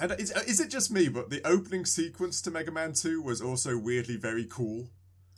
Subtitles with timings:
[0.00, 3.22] And is, uh, is it just me, but the opening sequence to Mega Man 2
[3.22, 4.88] was also weirdly very cool?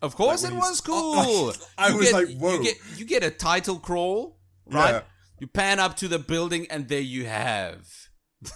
[0.00, 1.53] Of course, Like it was cool.
[1.79, 2.54] I You was get- like, whoa.
[2.58, 4.90] You get, you get a title crawl, right?
[4.93, 5.03] Yeah.
[5.40, 7.88] You pan up to the building, and there you have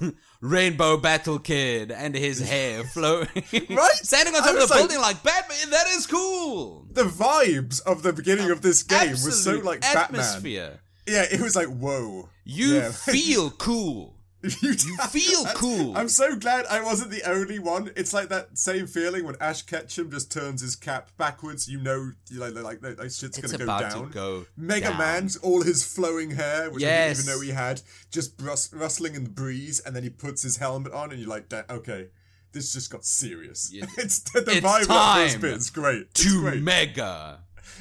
[0.41, 3.29] Rainbow Battle Kid and his hair flowing.
[3.35, 3.93] Right?
[4.03, 5.71] Standing on top of the like- building like Batman.
[5.71, 6.87] That is cool.
[6.93, 10.21] The vibes of the beginning of this game was so like Batman.
[10.21, 10.81] atmosphere.
[11.07, 12.29] Yeah, it was like, whoa.
[12.45, 12.91] You Yeah.
[12.93, 14.16] feel cool.
[14.63, 14.75] you
[15.09, 15.97] feel cool.
[15.97, 17.91] I'm so glad I wasn't the only one.
[17.97, 21.69] It's like that same feeling when Ash Ketchum just turns his cap backwards.
[21.69, 24.11] You know, you like like like, like shit's It's gonna go down.
[24.11, 24.99] go Mega down.
[24.99, 29.15] Man's all his flowing hair, which I didn't even know he had, just rus- rustling
[29.15, 32.09] in the breeze, and then he puts his helmet on, and you're like, okay,
[32.53, 33.71] this just got serious.
[33.73, 33.87] Yeah.
[33.99, 36.03] it's the, the It's vibe of that first bit is great.
[36.11, 36.63] It's to great.
[36.63, 37.41] Mega.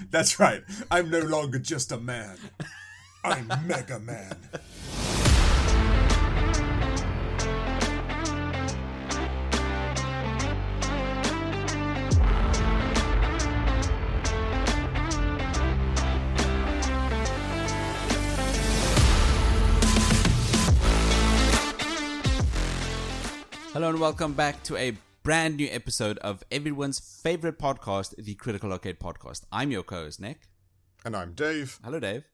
[0.09, 0.63] That's right.
[0.91, 2.37] I'm no longer just a man.
[3.23, 4.37] I'm Mega Man.
[23.96, 24.91] And welcome back to a
[25.24, 29.43] brand new episode of everyone's favorite podcast, the Critical Arcade Podcast.
[29.54, 30.41] I'm your co-host Nick.
[31.05, 31.79] And I'm Dave.
[31.82, 32.26] Hello, Dave.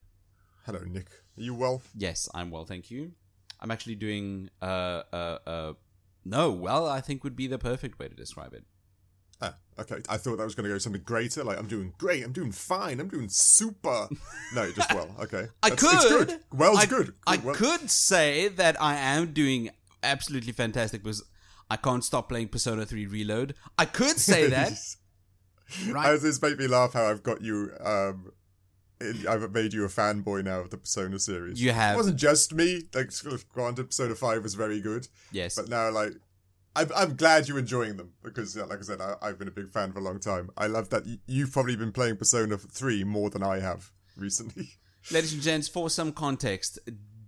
[0.65, 1.05] Hello, Nick.
[1.37, 1.83] Are you well?
[1.95, 3.11] Yes, I'm well, thank you.
[3.59, 5.73] I'm actually doing uh uh uh
[6.25, 8.63] no, well, I think would be the perfect way to describe it.
[9.39, 9.97] Ah, okay.
[10.09, 11.43] I thought that was going to go something greater.
[11.43, 12.23] Like I'm doing great.
[12.23, 12.99] I'm doing fine.
[12.99, 14.07] I'm doing super.
[14.55, 15.15] No, just well.
[15.19, 15.45] Okay.
[15.61, 16.27] I That's- it's could.
[16.27, 16.39] good.
[16.51, 17.13] Well's I, good.
[17.27, 19.69] I well- could say that I am doing
[20.01, 21.23] absolutely fantastic because
[21.71, 23.55] I can't stop playing Persona 3 Reload.
[23.77, 24.73] I could say that.
[25.89, 26.19] right.
[26.19, 27.71] This made me laugh how I've got you.
[27.83, 28.31] Um,
[29.27, 31.61] I've made you a fanboy now of the Persona series.
[31.61, 31.95] You have.
[31.95, 32.83] It wasn't just me.
[32.93, 33.09] Like,
[33.53, 35.55] granted, Persona Five was very good, yes.
[35.55, 36.13] but now like.
[36.73, 39.69] I'm, I'm glad you're enjoying them because, like I said, I, I've been a big
[39.69, 40.49] fan for a long time.
[40.57, 44.69] I love that y- you've probably been playing Persona 3 more than I have recently.
[45.11, 46.79] Ladies and gents, for some context,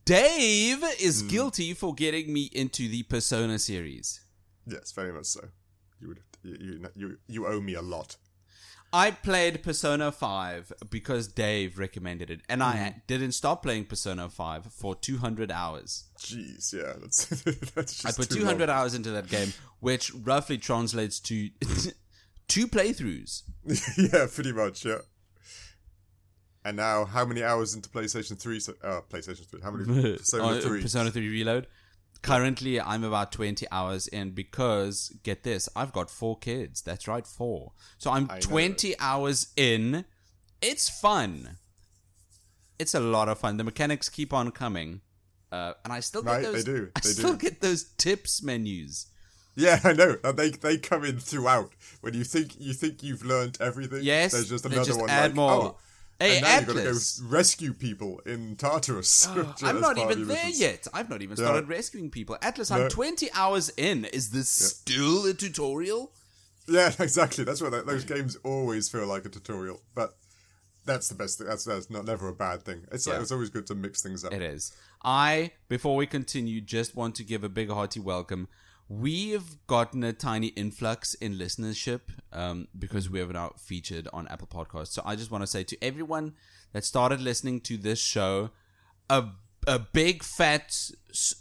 [0.05, 1.27] Dave is Hmm.
[1.27, 4.21] guilty for getting me into the Persona series.
[4.67, 5.41] Yes, very much so.
[5.99, 8.17] You would you you you, owe me a lot.
[8.95, 12.67] I played Persona 5 because Dave recommended it, and Hmm.
[12.67, 16.03] I didn't stop playing Persona 5 for 200 hours.
[16.19, 17.25] Jeez, yeah, that's
[17.75, 18.77] that's just I put too 200 long.
[18.77, 21.49] hours into that game, which roughly translates to
[22.47, 23.41] two playthroughs.
[23.97, 24.99] yeah, pretty much, yeah.
[26.65, 28.59] And now, how many hours into PlayStation Three?
[28.59, 29.59] So, uh, PlayStation Three.
[29.61, 30.81] How many Persona Uh, Three?
[30.81, 31.67] Persona 3 Reload.
[32.23, 36.81] Currently, I'm about 20 hours in because, get this, I've got four kids.
[36.81, 37.73] That's right, four.
[37.99, 38.39] So I'm I know.
[38.39, 40.05] 20 hours in.
[40.61, 41.57] It's fun.
[42.79, 43.57] It's a lot of fun.
[43.57, 45.01] The mechanics keep on coming.
[45.51, 46.63] Uh, and I still get Right, those.
[46.63, 47.37] they do, I still do.
[47.37, 49.07] get those tips menus.
[49.55, 50.15] Yeah, I know.
[50.33, 51.73] They they come in throughout.
[52.01, 55.11] When you think you think you've learned everything, Yes, there's just another just one.
[55.11, 55.51] add like, more.
[55.51, 55.77] Oh,
[56.19, 57.21] Hey, and now you got to go Atlas.
[57.25, 59.27] rescue people in Tartarus.
[59.29, 60.87] Oh, I'm not even there yet.
[60.93, 61.45] I've not even Yeah.
[61.45, 62.37] started rescuing people.
[62.41, 62.83] Atlas, No.
[62.83, 64.05] I'm 20 hours in.
[64.05, 66.11] Is this still a tutorial?
[66.67, 67.43] Yeah, exactly.
[67.43, 69.81] That's what that, those games always feel like a tutorial.
[69.95, 70.15] But
[70.85, 71.47] that's the best thing.
[71.47, 72.85] That's that's not never a bad thing.
[72.91, 74.33] It's like, it's always good to mix things up.
[74.33, 74.71] It is.
[75.03, 78.47] I, before we continue, just want to give a big hearty welcome.
[78.99, 84.47] We've gotten a tiny influx in listenership um, because we have now featured on Apple
[84.47, 84.89] Podcasts.
[84.89, 86.33] So I just want to say to everyone
[86.73, 88.51] that started listening to this show,
[89.09, 89.25] a
[89.65, 90.93] a big fat s-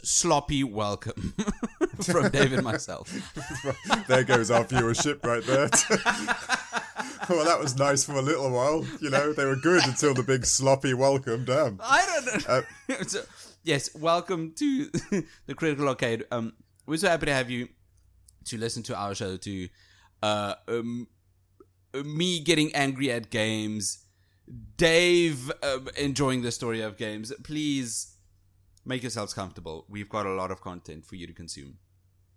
[0.03, 1.35] sloppy welcome
[2.03, 3.13] from David myself.
[4.09, 5.69] there goes our viewership right there.
[7.29, 8.87] well, that was nice for a little while.
[9.01, 11.45] You know, they were good until the big sloppy welcome.
[11.45, 11.79] Damn.
[11.83, 12.63] I don't know.
[12.97, 13.23] Uh, so,
[13.63, 14.87] yes, welcome to
[15.47, 16.25] the Critical Arcade.
[16.31, 16.55] Um,
[16.87, 17.69] we're so happy to have you
[18.47, 19.37] to listen to our show.
[19.37, 19.69] To
[20.23, 21.07] uh, um,
[22.05, 24.05] me getting angry at games,
[24.77, 27.33] Dave um, enjoying the story of games.
[27.45, 28.17] Please
[28.85, 29.87] make yourselves comfortable.
[29.89, 31.79] We've got a lot of content for you to consume.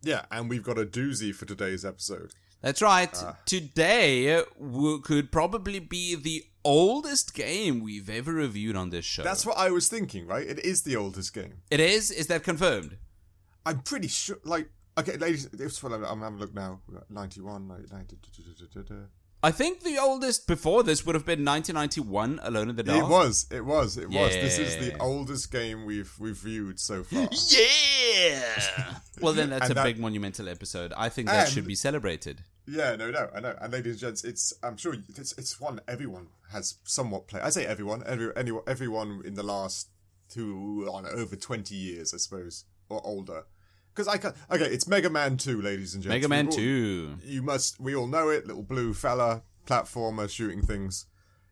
[0.03, 2.33] Yeah, and we've got a doozy for today's episode.
[2.61, 3.13] That's right.
[3.45, 9.23] Today w- could probably be the oldest game we've ever reviewed on this show.
[9.23, 10.47] That's what I was thinking, right?
[10.47, 11.61] It is the oldest game.
[11.69, 12.11] it is.
[12.11, 12.97] Is that confirmed?
[13.65, 14.37] I'm pretty sure.
[14.43, 16.81] Like, okay, ladies, it's what I'm, having a look now.
[17.09, 18.29] 91, 90, 90 da,
[18.59, 19.01] da, da, da.
[19.43, 23.03] I think the oldest before this would have been 1991, Alone in the Dark.
[23.03, 24.31] It was, it was, it was.
[24.33, 27.27] This is the oldest game we've we've viewed so far.
[28.17, 28.99] Yeah.
[29.21, 30.93] well, then that's And a that- big monumental episode.
[30.97, 32.41] I think that And- should be celebrated.
[32.67, 33.55] Yeah, no, no, I know.
[33.61, 37.43] And ladies and gents, it's I'm sure it's it's one everyone has somewhat played.
[37.43, 39.89] I say everyone, every anyone, everyone in the last
[40.29, 43.43] two on over twenty years, I suppose, or older,
[43.95, 46.21] because I can Okay, it's Mega Man Two, ladies and gentlemen.
[46.21, 47.15] Mega Man all- Two.
[47.23, 47.79] You must.
[47.79, 48.45] We all know it.
[48.45, 51.05] Little blue fella, platformer, shooting things.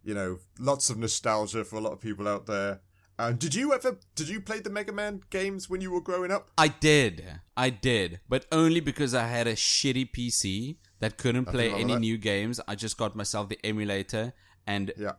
[0.04, 2.81] You know, lots of nostalgia for a lot of people out there.
[3.18, 3.98] Uh, did you ever?
[4.16, 6.50] Did you play the Mega Man games when you were growing up?
[6.57, 7.24] I did,
[7.56, 12.18] I did, but only because I had a shitty PC that couldn't play any new
[12.18, 12.60] games.
[12.68, 14.34] I just got myself the emulator
[14.66, 15.13] and Yeah.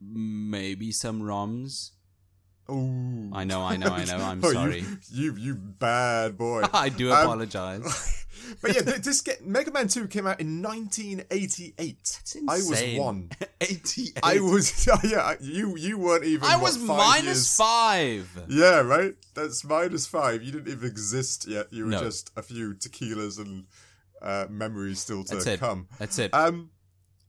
[0.00, 1.90] maybe some ROMs.
[2.68, 4.16] Oh, I know, I know, I know.
[4.16, 4.84] I'm Oh, sorry.
[5.12, 6.62] You, you, bad boy.
[6.72, 8.26] I do Um, apologize.
[8.62, 11.96] but yeah, this get, Mega Man Two came out in 1988.
[12.00, 13.30] It's I was one.
[13.60, 14.18] 88.
[14.22, 14.88] I was.
[15.04, 16.44] Yeah, you you weren't even.
[16.44, 18.44] I what, was five minus years- five.
[18.48, 19.14] Yeah, right.
[19.34, 20.42] That's minus five.
[20.42, 21.72] You didn't even exist yet.
[21.72, 22.00] You were No.
[22.00, 23.64] just a few tequilas and
[24.22, 25.60] uh, memories still to That's it.
[25.60, 25.88] come.
[25.98, 26.32] That's it.
[26.34, 26.70] Um,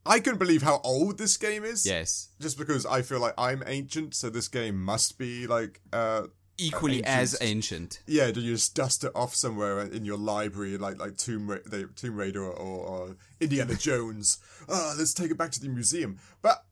[0.07, 1.85] I couldn't believe how old this game is.
[1.85, 2.29] yes.
[2.39, 6.23] Just because I feel like I'm ancient, so this game must be like, uh,
[6.59, 7.07] Equally ancient.
[7.19, 7.99] as ancient.
[8.07, 8.31] yeah.
[8.31, 11.87] Do you just dust it off somewhere in your library, like like Tomb Ra- the
[11.95, 12.51] Tomb Raider or,
[12.87, 14.39] or Indiana Jones?
[14.67, 16.17] Ah, let's take it back to the museum.
[16.41, 16.63] But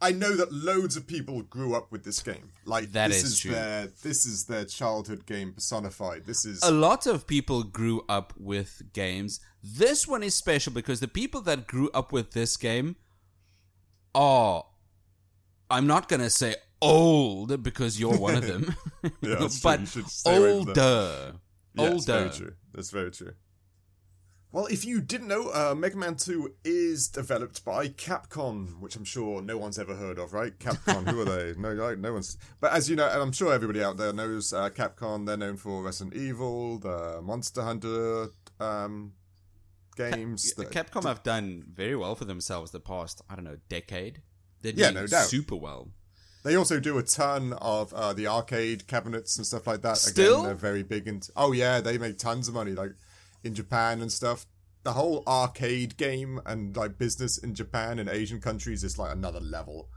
[0.00, 2.52] I know that loads of people grew up with this game.
[2.66, 3.50] Like That this is is true.
[3.52, 6.26] their this is their childhood game personified.
[6.26, 9.40] This is A lot of people grew up with games.
[9.62, 12.96] This one is special because the people that grew up with this game
[14.14, 14.64] are.
[15.70, 18.74] I'm not going to say old because you're one of them.
[19.20, 21.32] Yeah, that's but You should stay away older.
[21.74, 22.36] Yeah, it's very older.
[22.36, 22.52] true.
[22.74, 23.32] That's very true.
[24.56, 29.04] Well, if you didn't know, uh, Mega Man 2 is developed by Capcom, which I'm
[29.04, 30.58] sure no one's ever heard of, right?
[30.58, 31.52] Capcom, who are they?
[31.58, 32.38] No, no, no one's.
[32.58, 35.58] But as you know, and I'm sure everybody out there knows uh, Capcom, they're known
[35.58, 39.12] for Resident Evil, the Monster Hunter um,
[39.94, 40.54] games.
[40.54, 44.22] the- Capcom have done very well for themselves the past, I don't know, decade.
[44.62, 45.26] They're Yeah, no doubt.
[45.26, 45.90] super well.
[46.44, 49.98] They also do a ton of uh, the arcade cabinets and stuff like that.
[49.98, 50.36] Still?
[50.36, 51.30] Again, they're very big into.
[51.36, 52.92] Oh yeah, they make tons of money, like
[53.44, 54.46] in Japan and stuff.
[54.82, 59.40] The whole arcade game and like business in Japan and Asian countries is like another
[59.40, 59.88] level.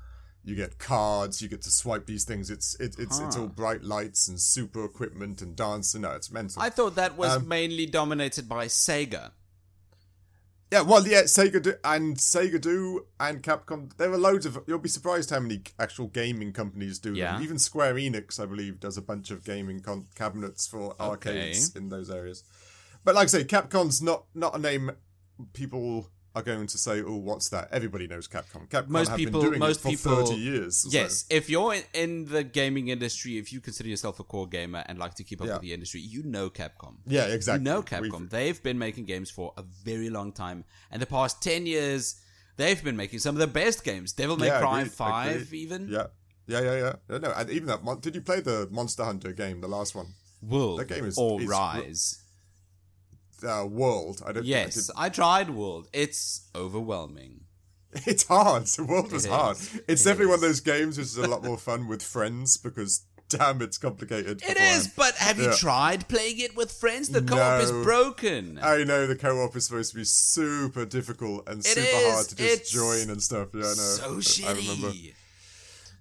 [0.43, 2.49] You get cards, you get to swipe these things.
[2.49, 6.01] It's it, it's it's all bright lights and super equipment and dancing.
[6.01, 6.61] No, it's mental.
[6.61, 9.31] I thought that was Um, mainly dominated by Sega.
[10.71, 13.91] Yeah, well, yeah, Sega do, and Sega do and Capcom.
[13.97, 14.59] There are loads of.
[14.67, 17.33] You'll be surprised how many actual gaming companies do Yeah.
[17.33, 17.43] them.
[17.43, 21.89] Even Square Enix, I believe, does a bunch of gaming con- cabinets for arcades in
[21.89, 22.43] those areas.
[23.09, 24.91] But like I say, Capcom's not not a name
[25.53, 28.69] people are going to say, "Oh, what's that?" Everybody knows Capcom.
[28.69, 30.77] Capcom Most have people- been doing most it for people- thirty years.
[30.77, 34.47] so- Yes, if you're in, in the gaming industry, if you consider yourself a core
[34.47, 35.53] gamer and like to keep up Yeah.
[35.53, 36.97] with the industry, you know Capcom.
[37.07, 37.61] yeah, exactly.
[37.61, 38.29] You know We've- Capcom.
[38.29, 40.65] They've been making games for a very long time.
[40.91, 42.15] And the past 10 years,
[42.57, 44.13] they've been making some of the best games.
[44.13, 45.59] Devil May Yeah, Cry agreed, 5, agreed.
[45.63, 45.89] even.
[45.89, 46.07] Yeah,
[46.45, 47.17] yeah, yeah, yeah.
[47.17, 47.83] No, and even that.
[47.83, 50.13] Mon- Did you play the Monster Hunter game, the last one?
[50.43, 50.79] World.
[50.79, 52.19] That game is- or is- Rise.
[53.43, 54.21] Uh, World.
[54.25, 54.43] I don't.
[54.43, 55.87] I Yes, didn't- I tried World.
[55.93, 57.41] It's overwhelming.
[58.05, 58.65] It's hard.
[58.67, 59.57] The world was It hard.
[59.57, 59.73] is.
[59.87, 62.55] It's It definitely one of those games which is a lot more fun with friends
[62.57, 64.41] because damn, it's complicated.
[64.47, 67.09] It is, is, but have you tried playing it with friends?
[67.09, 68.59] The co-op is broken.
[68.61, 72.11] I know the co-op is supposed to be super difficult and super is.
[72.13, 73.49] hard to just It's join and stuff.
[73.55, 73.73] Yeah, I know.
[73.73, 74.45] so I- shitty.
[74.47, 74.91] I remember.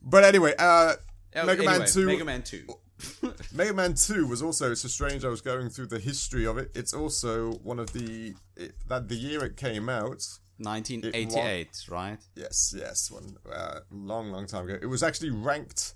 [0.02, 0.94] But anyway, uh,
[1.36, 2.06] Oh, Mega anyway, Man Two.
[2.06, 2.66] Mega Man 2.
[3.52, 6.58] Mega Man 2 was also it's so strange I was going through the history of
[6.58, 6.70] it.
[6.74, 10.26] It's also one of the it, that the year it came out.
[10.60, 12.18] 1988, right?
[12.34, 14.76] Yes, yes, one uh, long long time ago.
[14.80, 15.94] It was actually ranked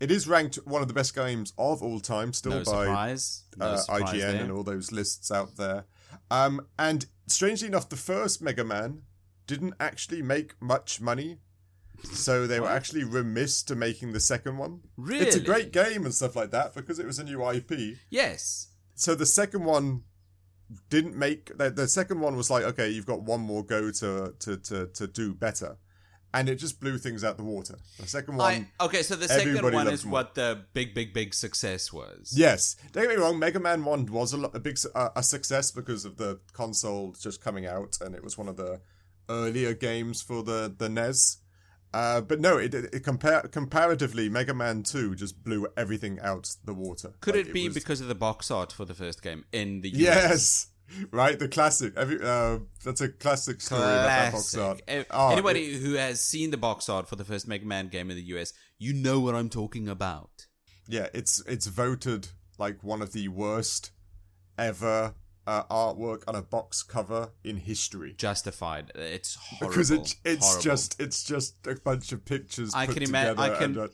[0.00, 3.44] it is ranked one of the best games of all time still No by surprise.
[3.56, 4.42] No uh, surprise IGN there.
[4.42, 5.84] and all those lists out there.
[6.30, 9.02] Um and strangely enough the first Mega Man
[9.46, 11.38] didn't actually make much money.
[12.04, 14.80] So they were actually remiss to making the second one.
[14.96, 15.26] Really?
[15.26, 17.98] It's a great game and stuff like that because it was a new IP.
[18.10, 18.68] Yes.
[18.94, 20.02] so the second one
[20.88, 24.34] didn't make the, the second one was like okay you've got one more go to
[24.38, 25.76] to to, to do better
[26.32, 29.26] and it just blew things out the water the second one I, okay, so the
[29.26, 30.12] second one is more.
[30.12, 32.32] what the big, big, big success was.
[32.36, 35.22] yes don't get me wrong mega man 1 was a, lot, a big uh, a
[35.24, 38.80] success because of the console just coming out and it was one of the
[39.28, 41.38] earlier games for the the nes
[41.92, 46.54] uh, but no, it, it, it compar- comparatively, Mega Man Two just blew everything out
[46.64, 47.12] the water.
[47.20, 49.80] Could Like, it be was- because of the box art for the first game in
[49.80, 49.98] the US?
[49.98, 50.66] Yes,
[51.12, 51.38] right.
[51.38, 51.92] The classic.
[51.96, 54.86] Every uh, that's a classic story about that box art.
[54.86, 55.06] Classic.
[55.10, 58.16] Oh, Anybody who has seen the box art for the first Mega Man game in
[58.16, 60.46] the US, you know what I'm talking about.
[60.88, 62.28] Yeah, it's it's voted
[62.58, 63.92] like one of the worst
[64.58, 65.14] ever
[65.50, 68.14] uh, artwork on a box cover in history.
[68.16, 68.92] Justified.
[68.94, 69.68] It's horrible.
[69.68, 70.62] Because it, it's Horrible.
[70.62, 73.36] just it's just a bunch of pictures I put can imagine.
[73.36, 73.54] together.
[73.54, 73.88] I can and, uh,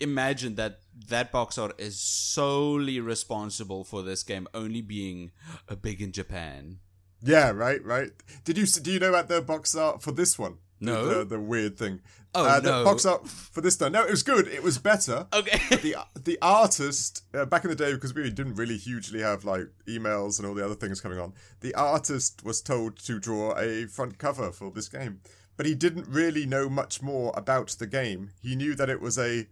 [0.00, 5.32] imagine that that box art is solely responsible for this game only being
[5.68, 6.78] uh, big in Japan.
[7.22, 8.10] Yeah, right, right.
[8.44, 10.56] Did you do you know about the box art for this one?
[10.82, 11.06] No.
[11.06, 12.00] The, the, weird thing.
[12.34, 12.78] Oh, uh, no.
[12.78, 13.92] The box art for this one.
[13.92, 14.48] No, it was good.
[14.48, 15.26] It was better.
[15.32, 15.60] Okay.
[15.76, 19.68] the the artist uh, back in the day because we didn't really hugely have like
[19.86, 21.34] emails and all the other things coming on.
[21.60, 25.20] The artist was told to draw a front cover for this game,
[25.56, 28.30] but he didn't really know much more about the game.
[28.40, 29.46] He knew that it was a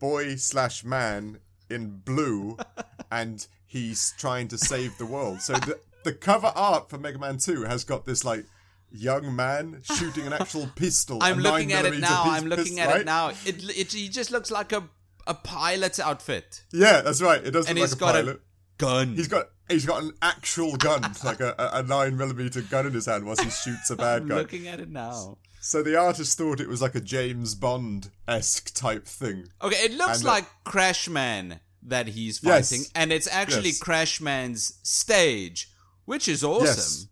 [0.00, 1.38] boy slash man
[1.70, 2.56] in blue,
[3.12, 5.40] and he's trying to save the world.
[5.42, 8.46] So the the cover art for Mega Man Two has got this like.
[8.94, 11.18] Young man shooting an actual pistol.
[11.22, 12.22] I'm looking at it now.
[12.24, 13.00] I'm looking pistol, at right?
[13.00, 13.28] it now.
[13.44, 14.88] It, it he just looks like a
[15.26, 17.44] a pilot's outfit, Yeah, that's right.
[17.46, 18.36] It does and look he's like a got pilot.
[18.36, 18.40] a
[18.78, 19.14] gun.
[19.14, 23.06] He's got he's got an actual gun, like a, a, nine millimeter gun in his
[23.06, 24.34] hand whilst he shoots a bad I'm guy.
[24.36, 25.38] looking at it now.
[25.60, 29.46] So the artist thought it was like a James Bond esque type thing.
[29.62, 32.70] Okay, it looks And, uh, like Crashman that he's Yes.
[32.70, 33.78] fighting, and it's actually Yes.
[33.80, 35.70] Crashman's stage,
[36.04, 36.66] which is awesome.
[36.66, 37.06] Yes.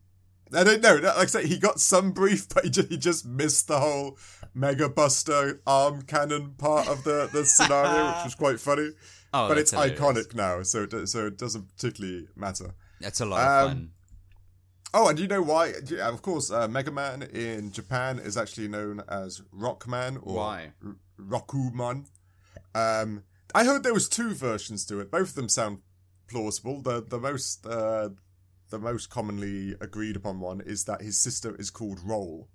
[0.55, 0.97] I don't know.
[0.97, 4.19] Like I say, he got some brief, but he just, he just missed the whole
[4.55, 8.91] Mega Buster arm cannon part of the, the scenario, which was quite funny.
[9.33, 10.01] Oh, but it's hilarious.
[10.01, 12.75] iconic now, so it, so it doesn't particularly matter.
[13.01, 13.91] That's a lot of Um, fun.
[14.93, 15.73] Oh, and do you know why?
[15.87, 20.73] Yeah, of course, uh, Mega Man in Japan is actually known as Rockman or Why?
[20.85, 22.07] R- Rokuman.
[22.75, 23.23] Um,
[23.55, 25.13] I heard there was two versions to it.
[25.13, 25.79] Both of them sound
[26.27, 26.83] plausible.
[26.83, 28.09] The the most uh,
[28.71, 32.49] the most commonly agreed upon one is that his sister is called Roll.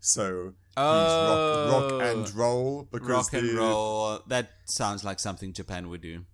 [0.00, 2.00] So he's rock, rock Oh.
[2.00, 4.20] and roll because Rock and the- roll.
[4.28, 6.24] That sounds like something Japan would do.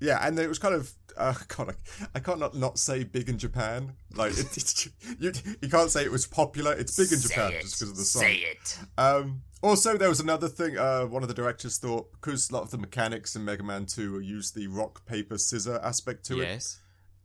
[0.00, 3.28] Yeah, and it was kind of uh, God, I, I can't not, not say big
[3.28, 3.94] in Japan.
[4.14, 6.72] Like it, it's you, you can't say it was popular.
[6.72, 8.22] It's big in Japan just because of the song.
[8.22, 8.78] Say it.
[8.96, 10.78] Um, also, there was another thing.
[10.78, 13.84] Uh, one of the directors thought because a lot of the mechanics in Mega Man
[13.86, 16.78] Two use the rock paper scissor aspect to it, Yes.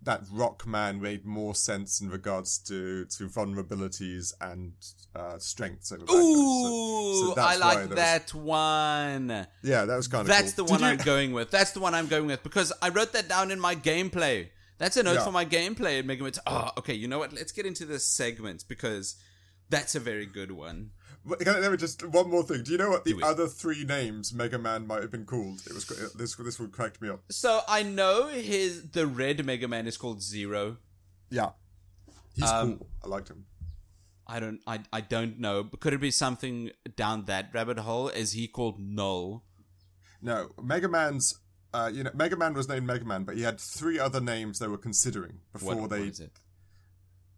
[0.03, 4.74] That rock man made more sense in regards to to vulnerabilities and
[5.15, 5.91] uh, strengths.
[5.91, 6.03] over.
[6.12, 9.48] Ooh, so I that's why like there was- that one.
[9.63, 10.27] yeah, that was kind of.
[10.27, 10.65] That's cool.
[10.65, 11.51] the one Did you- I'm going with.
[11.51, 14.50] That's the one I'm going with because I wrote that down in my gameplay.
[14.79, 15.24] That's a note Yeah.
[15.25, 16.33] for my gameplay at Mega Man.
[16.48, 16.93] Oh, okay.
[16.95, 17.31] You know what?
[17.31, 19.15] Let's get into this segment because
[19.69, 20.91] that's a very good one.
[21.25, 22.63] But Can I, let me just one more thing.
[22.63, 25.62] Do you know what the other three names Mega Man might have been called?
[25.65, 26.36] It was this.
[26.36, 27.22] This would crack me up.
[27.32, 30.77] So I know his the red Mega Man is called Zero.
[31.30, 31.51] Yeah,
[32.36, 32.88] he's Um, cool.
[33.03, 33.46] I liked him.
[34.27, 35.63] I don't I I don't know.
[35.63, 38.10] But could it be something down that rabbit hole?
[38.10, 39.44] Is he called Null?
[40.22, 41.39] No, Mega Man's.
[41.74, 44.60] Uh, you know, Mega Man was named Mega Man, but he had three other names
[44.60, 46.00] they were considering before What, they.
[46.01, 46.32] what is it?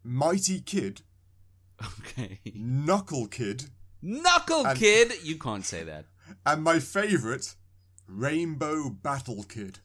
[0.03, 1.01] Mighty Kid,
[1.99, 2.39] Okay.
[2.53, 3.65] Knuckle Kid,
[4.05, 5.13] Knuckle And- Kid.
[5.23, 6.05] You can't say that.
[6.45, 7.55] and my favorite,
[8.07, 9.79] Rainbow Battle Kid.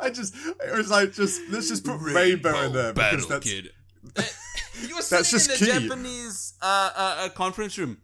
[0.00, 3.70] I just, it was like, just let's just put rainbow, in there because that's Kid.
[4.82, 5.88] you were That's sitting just in the key.
[5.88, 7.98] Japanese uh, uh, uh, conference room.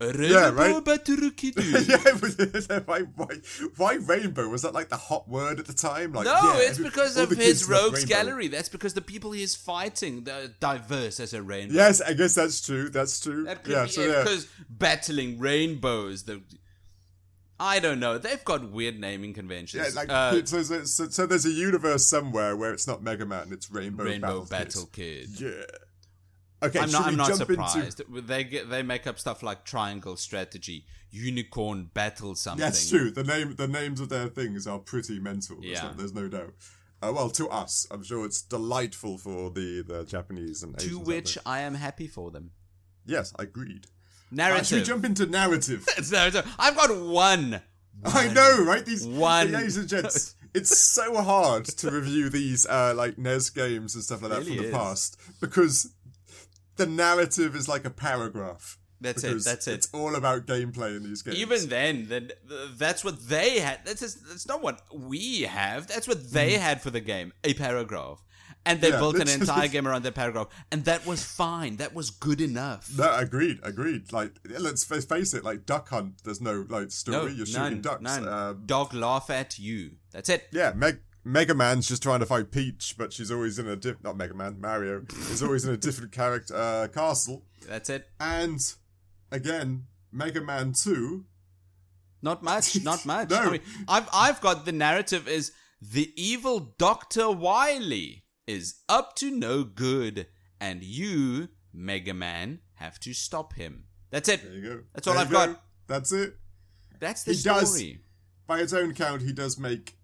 [0.00, 0.52] Yeah, right?
[0.52, 1.54] Rainbow Battle Kid.
[1.56, 2.12] yeah.
[2.20, 3.34] was- why, why,
[3.76, 4.48] why rainbow?
[4.48, 6.12] Was that like the hot word at the time?
[6.12, 8.48] Like, No, yeah, it's because of his rogues gallery.
[8.48, 11.74] That's because the people he's fighting they're diverse as a rainbow.
[11.74, 12.88] Yes, I guess that's true.
[12.90, 13.44] That's true.
[13.44, 14.22] That could yeah, be so yeah.
[14.22, 16.24] because battling rainbows.
[16.24, 16.42] The
[17.58, 18.18] I don't know.
[18.18, 19.94] They've got weird naming conventions.
[19.94, 23.24] Yeah, like uh, so, so, so, so there's a universe somewhere where it's not Mega
[23.24, 25.28] Man, it's Rainbow, Rainbow Battle, Battle Kid.
[25.36, 25.40] Kid.
[25.40, 25.76] Yeah.
[26.64, 27.06] Okay, I'm not.
[27.06, 28.00] I'm not surprised.
[28.00, 28.20] into?
[28.20, 28.70] They get.
[28.70, 32.60] They make up stuff like triangle strategy, unicorn battle something.
[32.64, 33.10] That's true.
[33.10, 35.56] The name, the names of their things are pretty mental.
[35.60, 35.88] There's Yeah.
[35.88, 36.54] no- there's no doubt.
[37.02, 41.00] Uh, well, to us, I'm sure it's delightful for the the Japanese and To Asians
[41.00, 41.38] out which.
[41.44, 42.50] I am happy for them.
[43.04, 43.86] yes, I agreed.
[43.86, 44.66] Uh, Narrative.
[44.66, 45.86] should we jump into narrative?
[45.98, 46.44] It's narrative.
[46.58, 47.60] I've got one.
[48.04, 48.84] I know, right?
[48.84, 49.52] These One.
[49.52, 50.34] ladies and gents.
[50.54, 54.56] It's so hard to review these uh, like NES games and stuff like that Really
[54.56, 54.74] from the is.
[54.74, 55.92] past because
[56.76, 58.78] the narrative is like a paragraph.
[59.00, 59.74] That's it, that's it.
[59.74, 61.36] It's all about gameplay in these games.
[61.36, 63.80] Even then, then th- that's what they had.
[63.84, 65.86] That's just, that's not what we have.
[65.88, 67.32] That's what they had for the game.
[67.42, 68.22] A paragraph.
[68.64, 68.88] And they.
[68.88, 70.48] Yeah, built an entire game around that paragraph.
[70.72, 71.76] And that was fine.
[71.76, 72.90] That was good enough.
[72.96, 74.10] No, agreed, agreed.
[74.10, 75.44] Like, let's face it.
[75.44, 77.16] Like Duck Hunt, there's no like story.
[77.18, 78.00] No, You're shooting ducks.
[78.00, 78.26] none.
[78.26, 79.96] Um, Dog laugh at you.
[80.12, 80.48] That's it.
[80.50, 83.96] yeah, Meg- Mega Man's just trying to fight Peach, but she's always in a diff.
[84.02, 87.44] Not Mega Man, Mario is always in a different character uh, castle.
[87.66, 88.08] That's it.
[88.20, 88.60] And
[89.32, 91.24] again, Mega Man Two.
[92.20, 92.82] Not much.
[92.84, 93.30] Not much.
[93.30, 93.36] No.
[93.38, 99.30] I mean, I've I've got the narrative is the evil Doctor Wily is up to
[99.30, 100.26] no good,
[100.60, 103.84] and you, Mega Man, have to stop him.
[104.10, 104.42] That's it.
[104.42, 104.80] There you go.
[104.94, 105.46] That's all There I've go.
[105.46, 105.62] got.
[105.86, 106.36] That's it.
[107.00, 107.98] That's the He does- story.
[108.46, 109.96] by its own count, he does make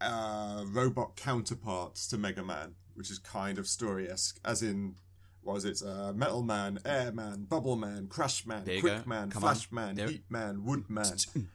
[0.00, 4.94] uh, robot counterparts to Mega Man, which is kind of story esque, as in.
[5.42, 9.02] what Was it uh, Metal Man, Air Man, Bubble Man, Crash Man, Quick go.
[9.06, 9.74] Man, Come Flash on.
[9.74, 11.04] Man, There- Heat Man, Wood Man?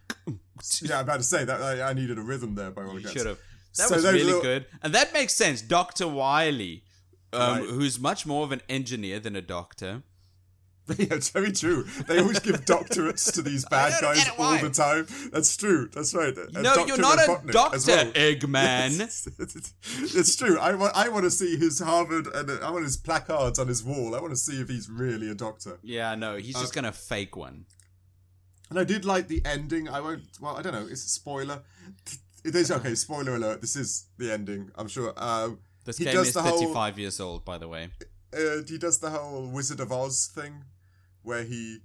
[0.82, 3.12] yeah, I'm about to say that I, I needed a rhythm there by all accounts.
[3.12, 3.40] should have.
[3.78, 5.62] That So was really little- good, and that makes sense.
[5.62, 6.84] Doctor Wily,
[7.34, 7.70] um, Right.
[7.70, 10.04] who's much more of an engineer than a doctor.
[10.98, 11.84] yeah, it's very true.
[12.08, 15.08] They always give doctorates to these bad guys all the time.
[15.32, 15.90] That's true.
[15.92, 16.36] That's right.
[16.38, 18.12] A no, you're not a doctor, well.
[18.14, 19.00] Eggman.
[20.16, 20.60] it's true.
[20.60, 20.96] I want.
[20.96, 24.16] I want to see his Harvard and uh, I want his placards on his wall.
[24.16, 25.80] I want to see if he's really a doctor.
[25.82, 27.66] Yeah, no, he's Uh, just gonna fake one.
[28.70, 29.90] And I did like the ending.
[29.90, 30.24] I won't.
[30.40, 30.86] Well, I don't know.
[30.90, 31.62] It's a spoiler.
[32.44, 32.94] It is okay.
[32.96, 33.62] Spoiler alert.
[33.62, 34.70] This is the ending.
[34.76, 35.14] I'm sure.
[35.18, 37.90] Um, This he game is the whole- 35 years old, by the way.
[38.34, 40.64] uh, he does the whole Wizard of Oz thing,
[41.26, 41.80] where he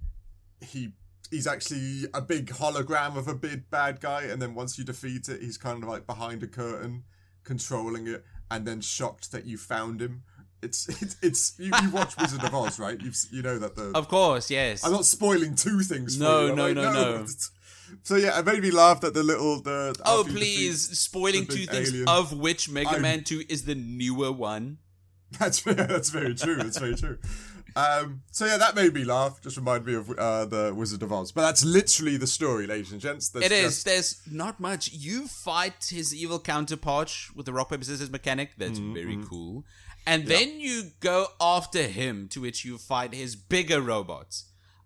[0.61, 0.93] he
[1.29, 5.27] he's actually a big hologram of a big bad guy, and then once you defeat
[5.29, 7.03] it, he's kind of like behind a curtain,
[7.43, 10.23] controlling it, and then shocked that you found him.
[10.61, 12.99] It's it's, it's you, you watch Wizard of Oz, right?
[13.01, 14.85] You've you know that the Of course, yes.
[14.85, 16.17] I'm not spoiling two things.
[16.17, 16.55] For No, you.
[16.55, 17.25] No, like, no, no.
[18.03, 19.93] So yeah, it made me laugh that the little the.
[20.05, 22.07] oh, please, spoiling two things, alien.
[22.07, 24.77] of which Mega I'm- Man 2 is the newer one.
[25.39, 26.55] That's that's very true.
[26.57, 27.17] That's very true.
[27.75, 29.41] Um, so yeah, that made me laugh.
[29.41, 31.31] Just reminded me of uh, the Wizard of Oz.
[31.31, 33.29] But that's literally the story, ladies and gents.
[33.29, 33.63] There's It is.
[33.75, 34.91] just- There's not much.
[34.91, 38.51] You fight his evil counterpart with the rock paper scissors mechanic.
[38.57, 39.63] That's Mm-hmm, very cool.
[40.07, 44.45] And then you go after him, to which you fight his bigger robots.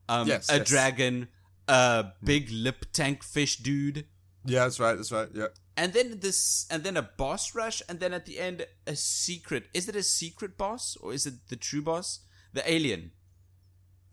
[0.09, 0.67] Um, Yes, a yes.
[0.69, 1.29] dragon,
[1.67, 4.05] a big lip tank fish dude,
[4.43, 4.95] Yeah, that's right.
[4.95, 5.29] That's right.
[5.33, 5.47] Yeah.
[5.77, 9.63] and then this, and then a boss rush, and then at the end a secret.
[9.73, 12.19] Is it a secret boss or is it the true boss?
[12.55, 13.11] The alien.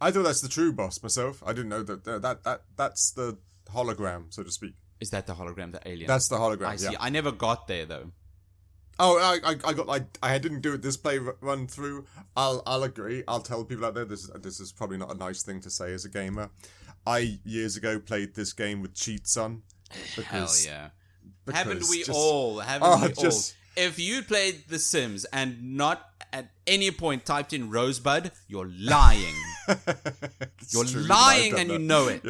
[0.01, 1.43] I thought that's the true boss myself.
[1.47, 3.39] I didn't know that uh, that that that's the
[3.73, 4.75] hologram, so to speak.
[5.01, 5.73] Is that the hologram?
[5.73, 6.07] The alien.
[6.09, 6.67] That's the hologram.
[6.67, 6.93] I see.
[6.93, 6.99] Yeah.
[7.01, 8.11] I never got there though.
[8.99, 12.05] Oh, I, I, I got like I didn't do it this play run through.
[12.37, 13.23] I'll I'll agree.
[13.27, 15.93] I'll tell people out there this this is probably not a nice thing to say
[15.95, 16.51] as a gamer.
[17.07, 19.63] I years ago played this game with cheats on.
[19.91, 20.91] Hell Because, yeah.
[21.45, 22.61] because Haven't we just- all?
[22.61, 23.59] Haven't Oh, we just- all?
[23.77, 29.35] If you played The Sims and not at any point typed in Rosebud, you're lying.
[30.71, 32.23] You're true, lying and you know it.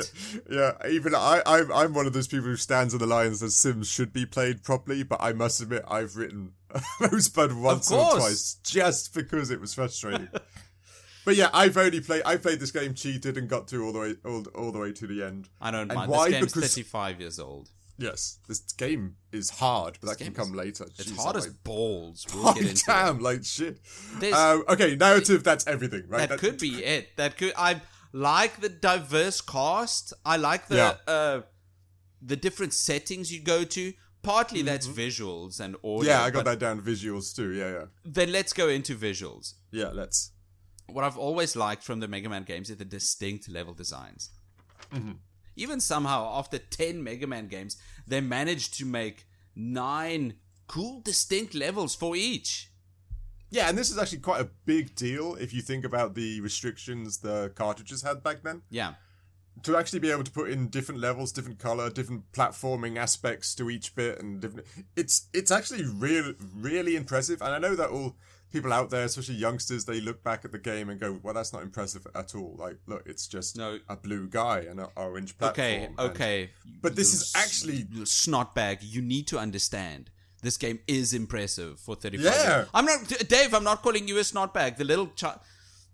[0.51, 3.29] Yeah, yeah, even I, I'm, I'm one of those people who stands on the line
[3.29, 6.53] and says Sims should be played properly, but I must admit I've written
[7.01, 10.29] Rosebud once or twice just because it was frustrating.
[11.25, 13.99] but yeah, I've only played, I played this game, cheated, and got through all the
[14.01, 15.49] way, all, all the way to the end.
[15.61, 16.11] I don't And mind.
[16.11, 16.31] why?
[16.31, 17.71] This game's Because- 35 years old.
[18.03, 20.85] Yes, this game is hard, but that can come later.
[20.99, 22.27] It's Jeez, hard as like, balls.
[22.35, 22.83] We'll oh, get into it.
[22.87, 23.79] damn, like shit.
[24.33, 26.29] Um, okay, narrative, that's everything, right?
[26.29, 27.17] That could be it.
[27.17, 27.53] That could.
[27.57, 27.81] I
[28.13, 30.13] like the diverse cast.
[30.25, 30.95] I like the Yeah.
[31.07, 31.41] uh,
[32.21, 33.93] the different settings you go to.
[34.23, 35.99] Partly that's visuals and audio.
[35.99, 36.07] Mm-hmm.
[36.07, 36.81] Yeah, I got that down.
[36.81, 37.53] Visuals too.
[37.53, 39.55] Yeah, yeah, Then let's go into visuals.
[39.73, 39.89] yeah.
[39.93, 40.31] Let's.
[40.87, 44.31] what I've always liked from the Mega Man games is the distinct level designs.
[44.95, 45.13] Mm-hmm.
[45.57, 50.35] Even somehow, after 10 Mega Man games, they managed to make nine
[50.67, 52.71] cool, distinct levels for each.
[53.51, 57.19] Yeah, and this is actually quite a big deal if you think about the restrictions
[57.19, 58.63] the cartridges had back then.
[58.71, 58.95] Yeah.
[59.65, 63.69] To actually be able to put in different levels, different color, different platforming aspects to
[63.69, 67.43] each bit, and different, it's it's actually really really impressive.
[67.43, 68.17] And I know that all
[68.53, 71.53] people out there, especially youngsters, they look back at the game and go, "Well, that's
[71.53, 73.79] not impressive at all." Like, look, it's just No.
[73.89, 75.67] a blue guy and an orange platform.
[75.67, 76.51] Okay, and- okay.
[76.81, 78.83] But this is actually- you snot bag.
[78.83, 80.11] You need to understand.
[80.43, 82.57] This game is impressive for 35 Yeah.
[82.57, 82.69] years.
[82.75, 84.77] I'm not Dave, I'm not calling you a snot bag.
[84.77, 85.41] The little child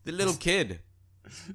[0.04, 0.80] the little kid.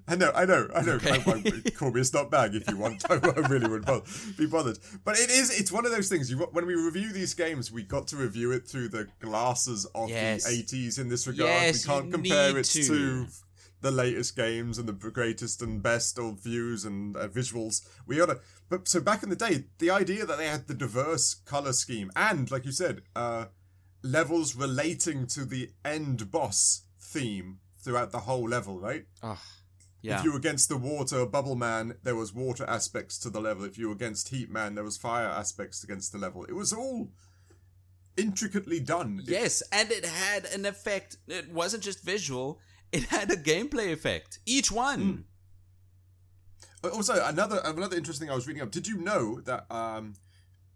[0.08, 1.00] I know, I know, I know.
[1.04, 3.04] I, I, call me a snot bag if you want.
[3.10, 4.06] I, really would bother,
[4.38, 4.80] be bothered.
[5.04, 6.30] But it is, it's one of those things.
[6.30, 10.10] You when we review these games, we got to review it through the glasses of
[10.10, 10.44] Yes.
[10.46, 11.50] the 80s in this regard.
[11.50, 12.84] Yes, we can't compare it to.
[12.84, 13.28] to.
[13.82, 17.86] the latest games and the greatest and best old views and uh, visuals.
[18.08, 21.34] We oughta, but so back in the day, the idea that they had the diverse
[21.34, 23.48] color scheme and, like you said, uh,
[24.02, 29.06] levels relating to the end boss theme throughout the whole level, right?
[29.22, 29.42] Oh,
[30.04, 30.18] yeah.
[30.20, 33.64] If you were against the water bubble man, there was water aspects to the level.
[33.66, 36.44] If you were against heat man, there was fire aspects against the level.
[36.46, 37.10] It was all
[38.18, 39.22] intricately done.
[39.24, 41.18] It- Yes, and it had an effect.
[41.28, 42.60] It wasn't just visual,
[42.92, 44.40] it had a gameplay effect.
[44.46, 45.26] Each one.
[46.84, 48.70] also, another another interesting thing I was reading up.
[48.72, 50.16] Did you know that um,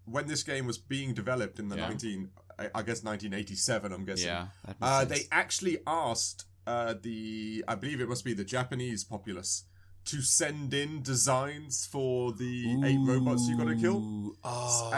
[0.06, 1.90] when this game was being developed in the Yeah.
[1.90, 4.28] nineteen, I, I guess nineteen eighty seven, I'm guessing.
[4.28, 4.48] Yeah,
[4.82, 9.64] Uh, they actually asked uh, the, I believe it must be the Japanese populace,
[10.06, 13.98] to send in designs for the eight robots you got to kill.
[13.98, 14.92] Ooh, Oh.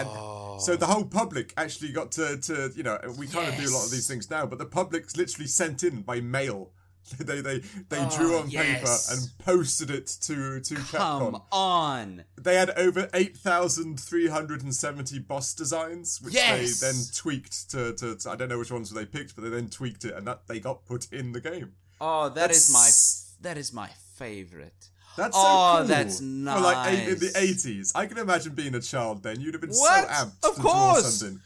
[0.55, 3.69] And so the whole public actually got to, to you know, we kind of do
[3.69, 6.71] a lot of these things now, but the public's literally sent in by mail.
[7.19, 9.09] they they they ah, drew Oh, on yes.
[9.09, 11.41] paper and posted it to to come Capcom.
[11.51, 12.23] on.
[12.35, 16.79] They had over eight thousand three hundred and seventy boss designs, which Yes.
[16.79, 19.49] they then tweaked to, to, to- I don't know which ones they picked, but they
[19.49, 21.73] then tweaked it, and that they got put in the game.
[22.01, 24.89] Oh, that is That's- my that is my favorite.
[25.17, 25.87] That's Oh, so cool.
[25.87, 26.25] that's For
[26.61, 29.41] like eight, in the eighties, I can imagine being a child then.
[29.41, 30.07] You'd have been What?
[30.07, 31.13] so amped Of to draw course.
[31.15, 31.41] something.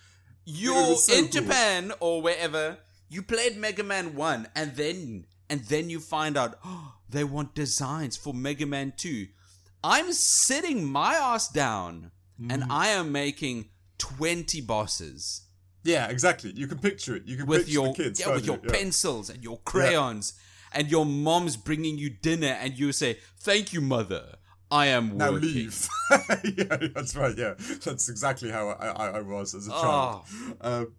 [0.46, 1.42] You was so in cool.
[1.42, 2.78] Japan or wherever,
[3.10, 7.54] you played Mega Man 1 and then and then you find out oh, they want
[7.56, 9.28] designs for Mega Man 2.
[9.84, 12.12] I'm sitting my ass down
[12.42, 12.52] Mm.
[12.54, 15.46] and I am making 20 bosses
[15.84, 16.52] Yeah, exactly.
[16.56, 17.24] You can picture it.
[17.28, 18.20] You can with picture your the kids.
[18.20, 18.60] yeah, with your?
[18.64, 18.72] Yeah.
[18.72, 20.34] pencils and your crayons
[20.72, 24.24] and your mom's bringing you dinner and you say, "Thank you, mother.
[24.72, 25.88] I am Now working." leave.
[26.58, 27.38] yeah, that's right.
[27.38, 27.54] Yeah,
[27.86, 30.26] that's exactly how I, I, I was as a child.
[30.62, 30.94] Um,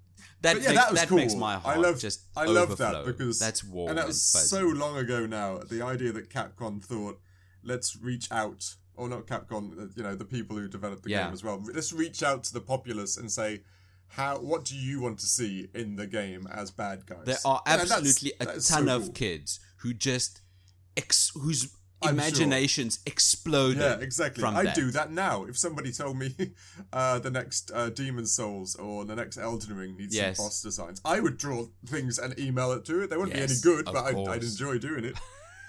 [0.45, 1.17] That, But yeah, that was that cool.
[1.19, 4.31] makes my heart I love, just I love that because that's warm and that was
[4.33, 4.47] fuzzy.
[4.47, 5.59] so long ago now.
[5.59, 7.19] The idea that Capcom thought,
[7.63, 11.25] let's reach out, or not Capcom, uh, you know, the people who developed the Yeah.
[11.25, 11.61] game as well.
[11.75, 13.63] Let's reach out to the populace and say,
[14.09, 17.25] how, what do you want to see in the game as bad guys?
[17.25, 19.13] There are And absolutely a ton so of cool.
[19.13, 20.43] kids who just
[20.97, 23.79] ex- whose I'm imaginations exploded.
[23.83, 24.45] Yeah, exactly.
[24.45, 24.75] I that.
[24.75, 25.45] do that now.
[25.45, 26.35] If somebody told me
[26.93, 30.37] uh, the next uh, Demon Souls or the next Elden Ring needs Yes.
[30.37, 33.11] some boss designs, I would draw things and email it to it.
[33.11, 35.19] They wouldn't Yes, be any good, but I'd, I'd enjoy doing it.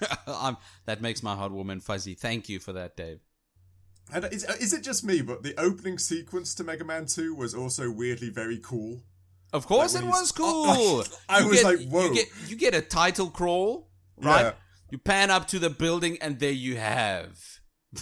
[0.86, 2.14] that makes my heart warm and fuzzy.
[2.16, 3.20] Thank you for that, Dave.
[4.14, 7.56] And is, is it just me, but the opening sequence to Mega Man 2 was
[7.56, 9.02] also weirdly very cool?
[9.54, 11.04] Of course, Like it was cool.
[11.30, 12.10] I You was get- like, whoa.
[12.10, 14.42] You get, you get a title crawl, right?
[14.42, 14.52] Yeah.
[14.92, 17.38] You pan up to the building, and there you have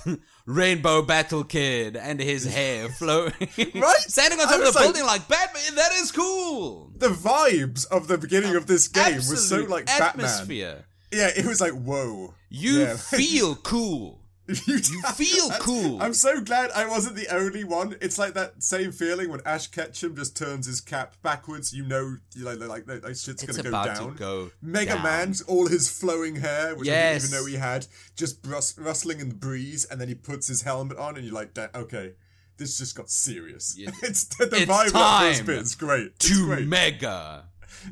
[0.45, 3.31] Rainbow Battle Kid and his hair flowing,
[3.75, 3.95] Right?
[4.07, 5.75] standing on top of the like- building like Batman.
[5.75, 6.91] That is cool.
[6.97, 10.25] The vibes of the beginning of this game was so like Batman.
[10.25, 10.85] atmosphere.
[11.11, 12.33] Yeah, it was like, whoa.
[12.49, 12.97] You Yeah.
[12.97, 14.22] feel cool.
[14.47, 14.79] You
[15.15, 16.01] feel cool.
[16.01, 17.95] I'm so glad I wasn't the only one.
[18.01, 21.73] It's like that same feeling when Ash Ketchum just turns his cap backwards.
[21.73, 24.15] You know, you like like like, like shit's It's gonna go down.
[24.15, 24.51] go.
[24.61, 25.03] Mega down.
[25.03, 29.19] Man's all his flowing hair, which I didn't even know he had, just rus- rustling
[29.19, 32.13] in the breeze, and then he puts his helmet on, and you're like, okay,
[32.57, 33.75] this just got serious.
[33.77, 33.91] Yeah.
[34.03, 36.05] it's the, the It's vibe of that first time bit is great.
[36.15, 36.67] It's To great.
[36.67, 37.45] Mega.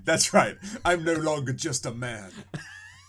[0.03, 0.57] That's right.
[0.85, 2.31] I'm no longer just a man.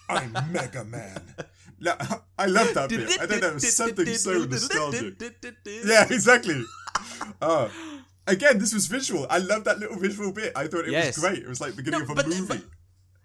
[0.08, 1.34] I'm Mega Man.
[1.82, 1.94] No,
[2.38, 3.20] I love that bit.
[3.20, 5.20] I don't know, something so nostalgic.
[5.84, 6.62] Yeah, exactly.
[7.40, 7.68] Uh,
[8.26, 9.26] again, this was visual.
[9.28, 10.52] I love that little visual bit.
[10.54, 11.16] I thought it Yes.
[11.16, 11.42] was great.
[11.42, 12.46] It was like the beginning No, of a but- movie.
[12.46, 12.64] but-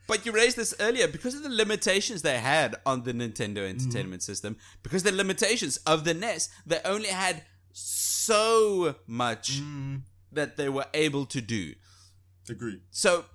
[0.07, 4.23] But you raised this earlier because of the limitations they had on the Nintendo Entertainment
[4.23, 4.55] System.
[4.81, 7.43] Because the limitations of the NES, they only had
[7.73, 9.61] so much
[10.31, 11.73] that they were able to do.
[12.49, 12.81] Agree.
[12.91, 13.25] So,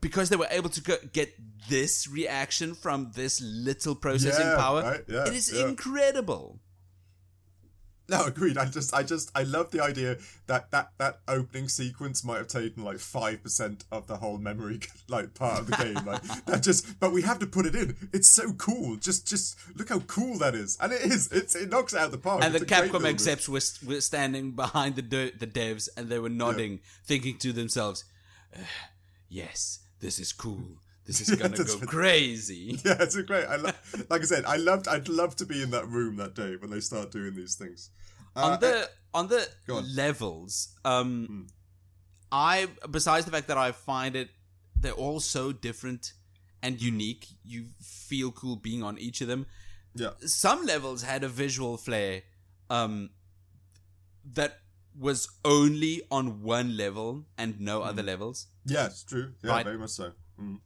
[0.00, 1.34] because they were able to go, get
[1.68, 5.68] this reaction from this little processing Yeah, power, right, yeah, it is yeah.
[5.68, 6.58] incredible.
[8.08, 8.58] No, agreed.
[8.58, 12.48] I just, I just, I love the idea that that that opening sequence might have
[12.48, 16.04] taken like five percent of the whole memory, like part of the game.
[16.04, 17.94] Like that just, but we have to put it in.
[18.12, 18.96] It's so cool.
[18.96, 21.30] Just, just look how cool that is, and it is.
[21.30, 22.42] It's it knocks it out of the park.
[22.42, 26.08] And the It's great Capcom execs were, were standing behind the de- the devs, and
[26.08, 28.02] they were nodding, thinking to themselves,
[28.52, 28.62] "Uh,
[29.28, 30.78] "Yes, this is cool.
[31.06, 33.46] This is gonna that's go crazy." Yeah, it's a great.
[33.46, 33.70] I lo-
[34.08, 34.88] like I said, I loved.
[34.88, 37.90] I'd love to be in that room that day when they start doing these things.
[38.36, 39.84] Uh, on the on the on.
[39.84, 39.96] Hmm.
[39.96, 41.46] levels, um,
[42.30, 44.28] I besides the fact that I find it,
[44.78, 46.12] they're all so different
[46.62, 47.26] and unique.
[47.44, 49.46] You feel cool being on each of them.
[49.94, 52.22] yeah, some levels had a visual flair
[52.68, 53.10] um,
[54.34, 54.58] that
[54.98, 58.46] was only on one level and no other levels.
[58.66, 59.32] yeah, it's true.
[59.42, 59.64] Yeah, Right.
[59.64, 60.12] very much so.
[60.40, 60.60] Mm.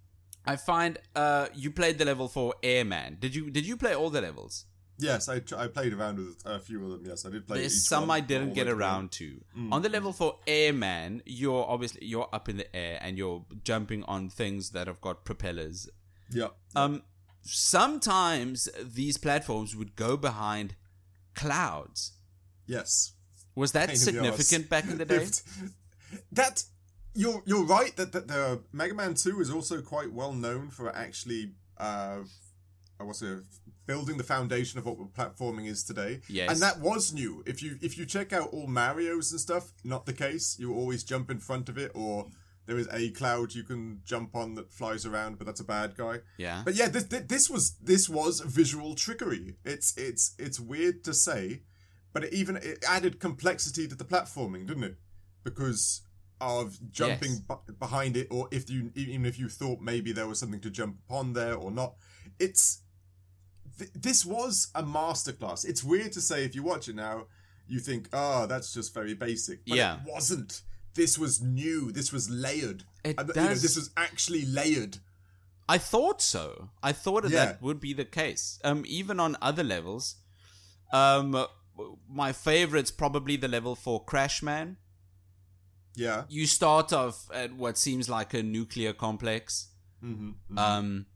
[0.46, 3.16] I find uh, you played the level for Airman.
[3.20, 3.50] Did you?
[3.50, 4.66] Did you play all the levels?
[4.98, 7.02] Yes, I, I played around with a few of them.
[7.04, 7.58] Yes, I did play.
[7.60, 9.40] There's some I didn't get around to.
[9.72, 14.04] On the level for Airman, you're obviously you're up in the air and you're jumping
[14.04, 15.88] on things that have got propellers.
[16.30, 17.02] Yeah, Um,
[17.42, 20.76] sometimes these platforms would go behind
[21.34, 22.12] clouds.
[22.66, 23.13] yes.
[23.54, 25.26] Was that Pain in the significant back in the day?
[26.32, 26.64] That
[27.14, 30.94] you're you're right that, that the Mega Man Two is also quite well known for
[30.94, 32.18] actually uh,
[32.98, 33.22] I was
[33.86, 36.20] building the foundation of what platforming is today.
[36.28, 36.50] Yes.
[36.50, 37.42] and that was new.
[37.46, 40.56] If you if you check out all Mario's and stuff, not the case.
[40.58, 42.26] You always jump in front of it or
[42.66, 45.96] There is a cloud you can jump on that flies around, but that's a bad
[45.96, 46.20] guy.
[46.38, 46.62] Yeah.
[46.64, 49.56] But yeah, this this was this was visual trickery.
[49.64, 51.62] It's it's it's weird to say,
[52.14, 54.96] but it even it added complexity to the platforming, didn't it?
[55.42, 56.00] Because
[56.40, 57.40] of jumping Yes.
[57.66, 60.70] b- behind it, or if you even if you thought maybe there was something to
[60.70, 61.94] jump upon there or not,
[62.38, 62.80] it's
[63.78, 65.64] th- this was a masterclass.
[65.66, 67.26] It's weird to say if you watch it now,
[67.66, 69.64] you think, oh, that's just very basic.
[69.66, 69.96] But Yeah.
[69.96, 70.62] it wasn't.
[70.94, 71.90] This was new.
[71.92, 72.84] This was layered.
[73.04, 74.98] It And, you know, does- this was actually layered.
[75.68, 76.70] I thought so.
[76.82, 77.30] I thought Yeah.
[77.46, 78.58] that would be the case.
[78.62, 80.16] Um, even on other levels,
[80.92, 81.46] um,
[82.08, 84.76] my favorite's probably the level for Crash Man.
[85.96, 86.24] Yeah.
[86.28, 89.68] You start off at what seems like a nuclear complex,
[90.04, 90.58] Mm-hmm.
[90.58, 91.06] um,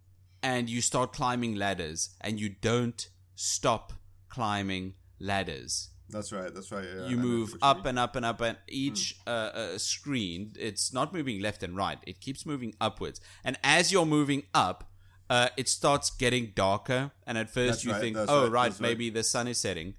[0.42, 3.92] and you start climbing ladders, and you don't stop
[4.30, 5.90] climbing ladders.
[6.08, 6.54] That's right.
[6.54, 6.84] That's right.
[6.84, 10.90] Yeah, you know move up and up and up and each uh, uh, screen it's
[10.90, 14.90] not moving left and right it keeps moving upwards and as you're moving up
[15.28, 18.68] uh, it starts getting darker and at first That's you right, think oh right, right,
[18.70, 18.88] that's right.
[18.88, 19.92] maybe the sun is setting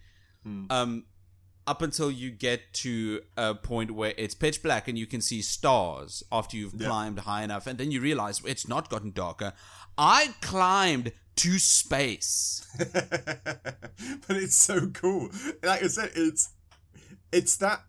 [0.50, 0.66] Hmm.
[0.70, 1.06] um
[1.68, 5.40] up until you get to a point where it's pitch black and you can see
[5.44, 9.54] stars after you've climbed high enough and then you realize it's not gotten darker
[9.96, 12.68] i climbed to space
[14.28, 15.30] but it's so cool.
[15.64, 16.50] Like I said, it's
[17.32, 17.82] it's that.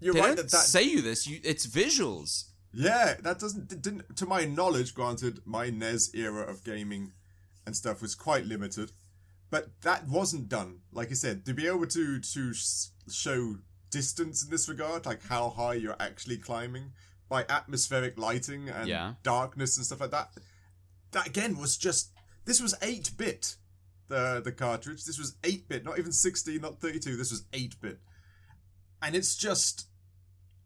[0.00, 3.82] You're they right don't that that say you this you, it's visuals yeah that doesn't
[3.82, 4.94] didn't to my knowledge.
[4.94, 7.12] Granted, my NES era of gaming
[7.66, 8.92] and stuff was quite limited,
[9.50, 10.80] but that wasn't done.
[10.92, 12.54] Like I said, to be able to to
[13.10, 13.56] show
[13.90, 16.92] distance in this regard, like how high you're actually climbing
[17.28, 19.14] by atmospheric lighting and Yeah.
[19.22, 20.32] darkness and stuff like that.
[21.12, 22.12] That again was just
[22.44, 23.56] this was eight bit.
[24.08, 25.04] The the cartridge.
[25.04, 27.16] This was eight bit, not even sixteen, not thirty two.
[27.16, 28.00] This was eight bit,
[29.02, 29.86] and it's just.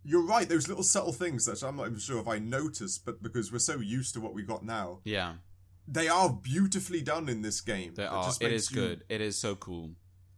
[0.07, 0.47] You're right.
[0.47, 3.59] Those little subtle things that I'm not even sure if I noticed, but because we're
[3.59, 5.37] so used to what we got now, yeah
[5.87, 7.95] they are beautifully done in this game.
[7.95, 8.25] They It are.
[8.25, 9.05] just It is you- good.
[9.09, 9.93] It is so cool.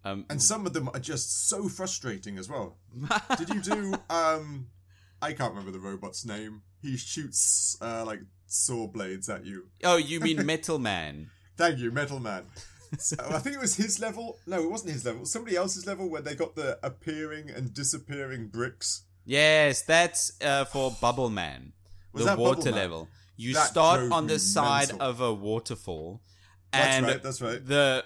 [0.05, 2.79] Um, And some of them are just so frustrating as well.
[3.39, 4.69] Did you do um
[5.21, 6.63] I can't remember the robot's name.
[6.83, 9.69] He shoots uh like saw blades at you.
[9.83, 11.31] oh, you mean Metal Man?
[11.57, 12.45] Thank you, Metal Man.
[12.99, 14.39] So, I think it was his level.
[14.47, 15.21] No, it wasn't his level.
[15.23, 19.03] Was somebody else's level where they got the appearing and disappearing bricks.
[19.25, 21.73] Yes, that's uh, for Bubble Man.
[22.13, 23.09] Was the water level.
[23.37, 25.09] You That start on the side mental.
[25.09, 26.22] of a waterfall,
[26.72, 27.64] That's and right, that's right.
[27.64, 28.05] the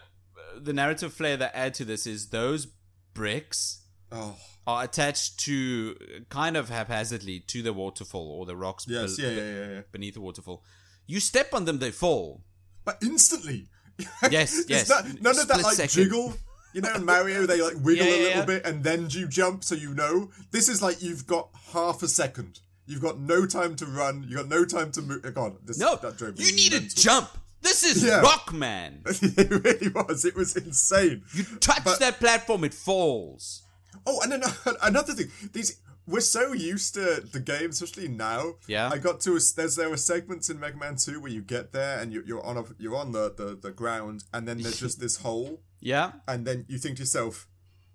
[0.60, 2.66] the narrative flair that add to this is those
[3.14, 5.94] bricks Oh, are attached to
[6.30, 9.80] kind of haphazardly to the waterfall or the rocks yes, bel- yeah, yeah, yeah, yeah.
[9.92, 10.64] beneath the waterfall.
[11.06, 12.42] You step on them, they fall.
[12.84, 13.68] But instantly.
[14.30, 14.88] Yes, yes.
[14.88, 15.90] that- none of that like second.
[16.04, 16.34] jiggle.
[16.72, 18.44] You know, in Mario, they like wiggle Yeah, a little yeah.
[18.46, 20.30] bit and then you jump so you know.
[20.50, 22.60] This is like you've got half a second.
[22.90, 24.24] You've got no time to run.
[24.28, 25.22] You've got no time to move.
[25.34, 27.02] God, this, No, that drove me you need to mental.
[27.02, 27.28] jump.
[27.62, 28.22] This is Yeah.
[28.22, 29.02] Rockman.
[29.38, 30.24] it really was.
[30.24, 31.22] It was insane.
[31.34, 33.62] You touch But- that platform, it falls.
[34.06, 34.42] Oh, and then
[34.82, 35.30] another thing.
[35.52, 38.54] These we're so used to the game, especially now.
[38.66, 38.88] Yeah.
[38.92, 41.72] I got to a, there's there were segments in Mega Man Two where you get
[41.72, 44.80] there and you, you're on a, you're on the, the the ground and then there's
[44.80, 46.12] just this hole Yeah.
[46.26, 47.46] and then you think to yourself,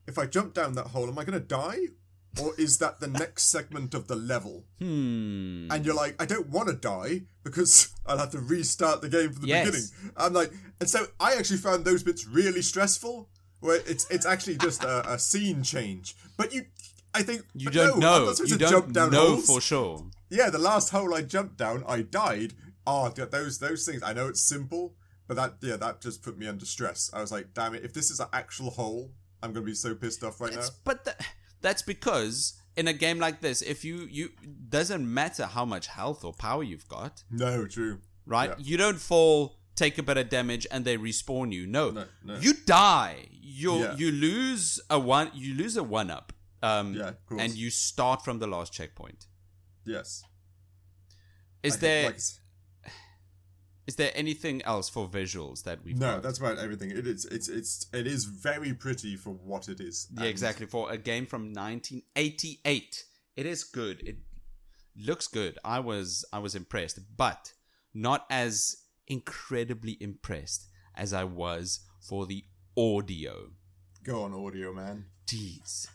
[0.08, 1.80] if I jump down that hole, am I going to die?
[2.42, 4.66] Or is that the next segment of the level?
[4.80, 5.68] Hmm.
[5.72, 9.32] And you're like, I don't want to die because I'll have to restart the game
[9.34, 9.66] from the Yes.
[9.66, 9.88] beginning.
[10.18, 13.30] I'm like, and so I actually found those bits really stressful,
[13.62, 16.16] where it's it's actually just a, a scene change.
[16.38, 16.66] But you,
[17.14, 18.34] I think You don't no, know.
[18.46, 19.46] You don't down know holes.
[19.48, 20.06] for sure.
[20.30, 22.54] Yeah, the last hole I jumped down, I died.
[22.86, 24.04] Oh, those those things.
[24.04, 24.96] I know it's simple,
[25.28, 27.10] but that yeah, that just put me under stress.
[27.14, 27.86] I was like, damn it!
[27.86, 30.76] If this is an actual hole, I'm gonna be so pissed off right It's- now.
[30.84, 31.16] but tha-
[31.62, 34.30] that's because in a game like this, if you you
[34.70, 38.00] doesn't matter how much health or power you've got, No, true.
[38.26, 38.50] right?
[38.50, 38.56] Yeah.
[38.60, 41.66] You don't fall, take a bit of damage, and they respawn you.
[41.68, 42.38] No, No, no.
[42.38, 43.28] you die.
[43.32, 43.96] You Yeah.
[43.96, 45.32] you lose a one.
[45.34, 46.34] You lose a one up.
[46.62, 49.28] Um, Yeah, and you start from the last checkpoint.
[49.86, 50.24] Yes.
[51.64, 52.20] Is I there like,
[53.88, 56.24] is there anything else for visuals that we've no, got?
[56.24, 56.92] that's about everything.
[56.92, 57.26] It is.
[57.26, 57.48] It's.
[57.48, 57.86] It's.
[57.94, 60.08] It is very pretty for what it is.
[60.18, 60.66] Yeah, exactly.
[60.66, 63.04] For a game from 1988,
[63.36, 64.02] it is good.
[64.02, 64.18] It
[64.98, 65.60] looks good.
[65.64, 67.54] I was I was impressed, but
[67.94, 68.76] not as
[69.08, 72.44] incredibly impressed as I was for the
[72.78, 73.52] audio.
[74.04, 75.06] Go on, audio man.
[75.28, 75.88] Jeez,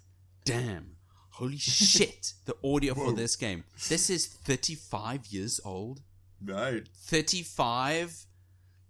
[0.45, 0.97] damn,
[1.31, 2.35] holy shit!
[2.45, 3.65] The audio for this game.
[3.89, 6.03] This is 35 years old.
[6.45, 6.89] Right.
[6.97, 8.27] 35.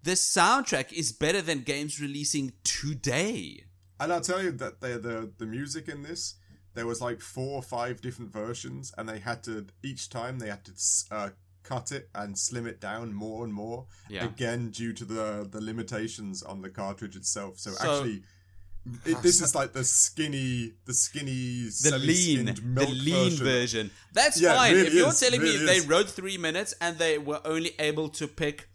[0.03, 3.65] The soundtrack is better than games releasing today.
[3.99, 6.37] And I'll tell you that the the the music in this,
[6.75, 10.49] there was like four or five different versions, and they had to each time they
[10.49, 10.73] had to
[11.11, 11.29] uh,
[11.63, 13.87] cut it and slim it down more and more.
[14.09, 14.25] Yeah.
[14.25, 17.59] Again, due to the the limitations on the cartridge itself.
[17.59, 18.23] So, So- actually.
[19.05, 23.45] It, this is like the skinny, the skinny, the lean, the lean version.
[23.45, 23.91] version.
[24.13, 24.73] That's Yeah, fine.
[24.75, 25.87] really if you're is, telling really me they is.
[25.87, 28.69] wrote three minutes and they were only able to pick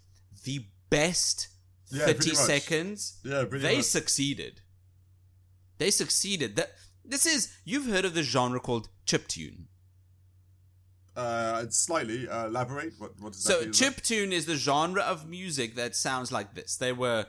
[0.44, 1.48] the best
[1.92, 2.40] Yeah, 30 pretty much.
[2.46, 3.86] seconds, Yeah, they much.
[3.86, 4.62] succeeded.
[5.80, 6.56] They succeeded.
[6.56, 6.72] That
[7.04, 9.66] this is you've heard of the genre called chiptune.
[11.16, 12.94] Uh, slightly uh, elaborate.
[13.00, 13.72] What what So that mean?
[13.74, 16.76] chiptune is the genre of music that sounds like this.
[16.76, 17.26] They were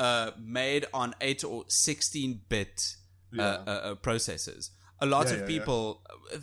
[0.00, 2.96] uh, made on eight or sixteen bit
[3.32, 3.44] uh, Yeah.
[3.44, 4.70] uh, uh, processors.
[5.00, 5.82] A lot Yeah, of yeah, people.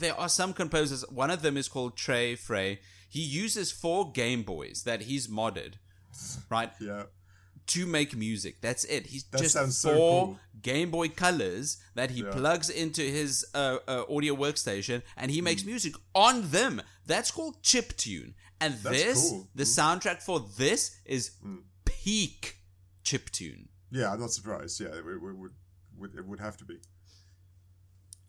[0.03, 1.01] There are some composers.
[1.09, 2.79] One of them is called Trey Frey.
[3.09, 5.73] He uses four Game Boys that he's modded,
[6.49, 7.03] right, Yeah.
[7.73, 8.61] to make music.
[8.61, 9.07] That's it.
[9.07, 10.39] He's That just sounds so four cool.
[10.61, 12.31] Game Boy colors that he Yeah.
[12.31, 15.43] plugs into his uh, uh, audio workstation, and he Mm.
[15.49, 16.81] makes music on them.
[17.05, 18.33] That's called chiptune.
[18.59, 19.43] And That's this, cool.
[19.43, 19.47] Mm.
[19.55, 21.31] the soundtrack for this, is
[21.85, 22.56] peak
[23.07, 23.67] chiptune.
[23.91, 24.79] Yeah, I'm not surprised.
[24.81, 25.51] Yeah, it, would- it would,
[25.97, 26.77] would it would have to be.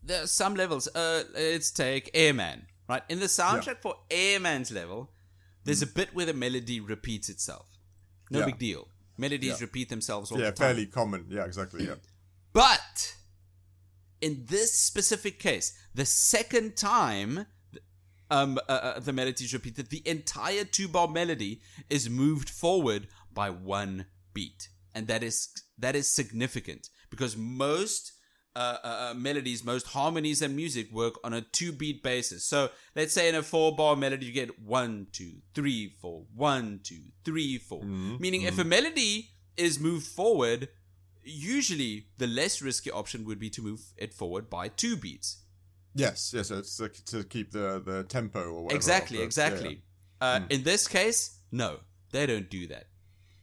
[0.03, 0.89] There are some levels.
[0.95, 2.67] Uh, let's take Airman.
[2.89, 5.11] Right in the soundtrack for Airman's level,
[5.65, 7.67] there's a bit where the melody repeats itself.
[8.31, 8.41] No Mm.
[8.41, 8.47] Yeah.
[8.47, 8.89] big deal.
[9.19, 9.67] Melodies Yeah.
[9.67, 10.65] repeat themselves all Yeah, the time.
[10.65, 11.27] Yeah, fairly common.
[11.29, 11.85] Yeah, exactly.
[11.87, 11.97] Yeah.
[12.55, 13.15] But
[14.21, 17.47] in this specific case, the second time
[18.31, 23.09] um, uh, uh, the melody is repeated, the entire two bar melody is moved forward
[23.33, 24.07] by one
[24.39, 24.61] beat,
[24.95, 25.37] and that is
[25.85, 28.13] that is significant because most.
[28.57, 32.43] Uh, uh, uh, melodies, most harmonies and music work on a two beat basis.
[32.53, 32.59] So
[32.99, 37.03] let's say in a four bar melody, you get one, two, three, four, one, two,
[37.25, 37.83] three, four.
[38.25, 39.15] Meaning, if a melody
[39.57, 40.61] is moved forward,
[41.23, 45.29] usually the less risky option would be to move it forward by two beats.
[45.95, 46.51] Yes, yes.
[46.51, 48.77] It's like to keep the the tempo or whatever.
[48.77, 49.83] exactly, the- exactly.
[50.21, 51.21] Uh, In this case,
[51.53, 51.71] no,
[52.13, 52.87] they don't do that.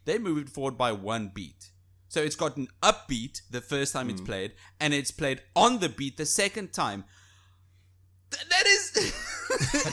[0.06, 1.72] They moved it forward by one beat.
[2.08, 5.90] So it's got an upbeat the first time it's played, and it's played on the
[5.90, 7.04] beat the second time.
[8.32, 9.92] Th- that is.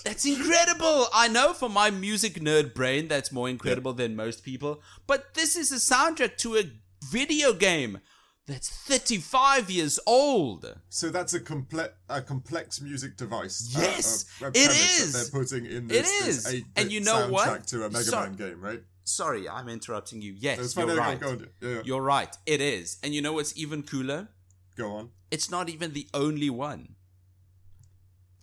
[0.04, 1.06] That's incredible.
[1.12, 4.80] I know for my music nerd brain, that's more incredible than most people.
[5.06, 6.62] But this is a soundtrack to a
[7.10, 7.98] video game
[8.46, 10.72] that's 35 years old.
[10.88, 13.74] So that's a complex a complex music device.
[13.76, 15.12] uh, Yes, a- a it premise is.
[15.30, 16.44] They're putting in It this, is.
[16.44, 17.66] this 8-bit And you know what?
[17.66, 18.10] to a Mega.
[18.12, 18.82] Man game, right?
[19.08, 20.34] Sorry, I'm interrupting you.
[20.38, 21.18] Yes, you're right.
[21.18, 21.48] Go, go on.
[21.62, 21.80] Yeah, yeah.
[21.84, 22.36] You're right.
[22.46, 22.98] It is.
[23.02, 24.28] And you know what's even cooler?
[24.76, 25.10] Go on.
[25.30, 26.94] It's not even the only one.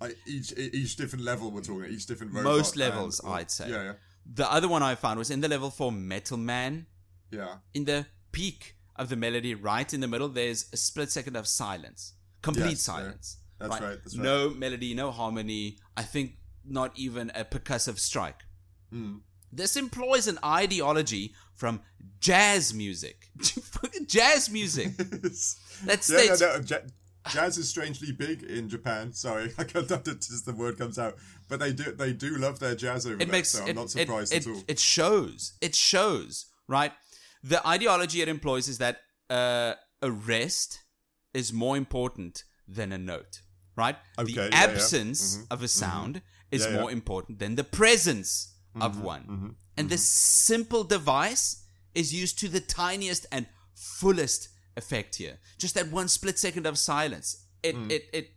[0.02, 1.86] Like each each different level we're talking.
[1.92, 3.70] Each different robot Most and- levels, or- I'd say.
[3.70, 3.94] Yeah, yeah,
[4.34, 6.88] The other one I found was in the level for Metal Man.
[7.32, 7.58] yeah.
[7.74, 11.48] In the peak of the melody, right in the middle, there's a split second of
[11.48, 12.14] silence.
[12.42, 12.94] Complete Yes, yeah.
[12.96, 13.38] silence.
[13.60, 14.24] That's right, that's right.
[14.24, 15.80] No melody, no harmony.
[15.96, 16.34] I think
[16.66, 18.42] not even a percussive strike.
[18.92, 19.18] Hmm.
[19.56, 21.82] This employs an ideology from
[22.20, 23.30] jazz music.
[24.08, 24.92] jazz music.
[25.86, 26.88] That yeah, no, no, ja-
[27.34, 29.12] jazz is strangely big in Japan.
[29.12, 31.16] Sorry, I can't not just the word comes out,
[31.50, 33.28] but they do they do love their jazz over it there.
[33.28, 34.64] makes so I'm it, not surprised it, at all.
[34.68, 36.94] it shows it shows right
[37.44, 40.84] the ideology it employs is that uh, a rest
[41.34, 43.42] is more important than a note
[43.76, 44.64] right Okay, the yeah, yeah.
[44.64, 46.80] absence of a sound is Yeah, yeah.
[46.82, 50.04] more important than the presence Mm-hmm, of one and this
[50.48, 56.38] simple device is used to the tiniest and fullest effect here just that one split
[56.38, 57.92] second of silence it Mm.
[57.92, 58.32] it it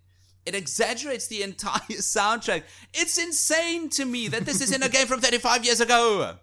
[0.47, 2.63] it exaggerates the entire soundtrack.
[2.95, 6.37] It's insane to me that this is in a game from 35 years ago.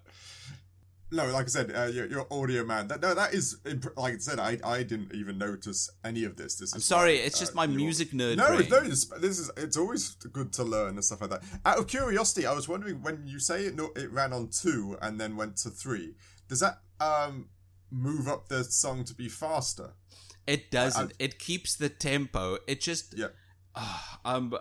[1.11, 2.87] No, like I said, uh, audio man.
[2.87, 4.39] That, no, that is imp- like I said.
[4.39, 6.55] I, I didn't even notice any of this.
[6.55, 8.59] This is Sorry, it's just uh, my your- music nerd No, brain.
[8.61, 8.87] it's very,
[9.21, 11.43] this is it's always good to learn and stuff like that.
[11.63, 14.97] Out of curiosity, I was wondering when you say it no, it ran on two
[15.01, 16.15] and then went to three.
[16.49, 17.49] Does that um
[17.91, 19.93] move up the song to be faster?
[20.47, 21.13] It doesn't.
[21.19, 22.57] it keeps the tempo.
[22.67, 23.27] It just Yeah.
[24.25, 24.55] um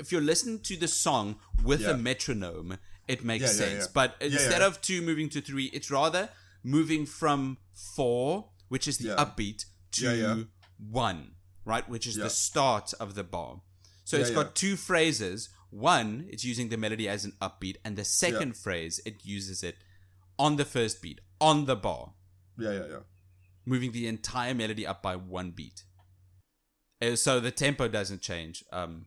[0.00, 1.90] if you're listening to the song with Yeah.
[1.90, 2.78] a metronome,
[3.14, 3.84] it makes Yeah, sense.
[3.84, 3.92] yeah.
[3.98, 4.66] But Yeah, instead yeah.
[4.68, 6.30] of 2 moving to 3, it's rather
[6.62, 7.58] moving from
[7.96, 10.46] 4, which is the upbeat to.
[10.78, 13.60] 1, right, which is the start of the bar.
[14.04, 15.50] So it's got two phrases.
[15.70, 19.76] One, it's using the melody as an upbeat, and the second phrase, it uses it
[20.38, 22.14] on the first beat, on the bar,
[22.58, 22.98] Yeah, yeah, yeah.
[23.66, 25.84] moving the entire melody up by one beat.
[27.02, 28.64] Uh, So the tempo doesn't change.
[28.72, 29.06] Um,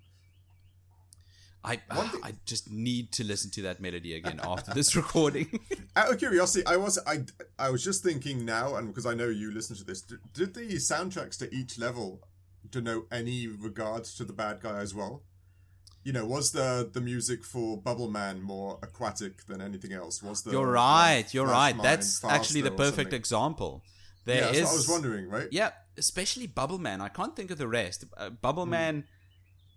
[1.64, 5.60] I I just need to listen to that melody again after this recording.
[5.96, 7.24] Out of curiosity, I was I
[7.58, 10.54] I was just thinking now, and because I know you listen to this, did, did
[10.54, 12.22] the soundtracks to each level
[12.70, 15.24] denote any regard to the bad guy as well?
[16.04, 20.22] You know, was the the music for Bubble Man more aquatic than anything else?
[20.22, 21.26] Was the You're right.
[21.34, 21.76] You're right.
[21.76, 23.84] Mine That's actually the perfect example.
[24.26, 24.70] Yeah, There that's is.
[24.70, 25.48] I was wondering, right?
[25.52, 27.00] Yeah, especially Bubble Man.
[27.00, 28.04] I can't think of the rest.
[28.18, 28.32] Uh.
[28.32, 29.06] Bubble Man.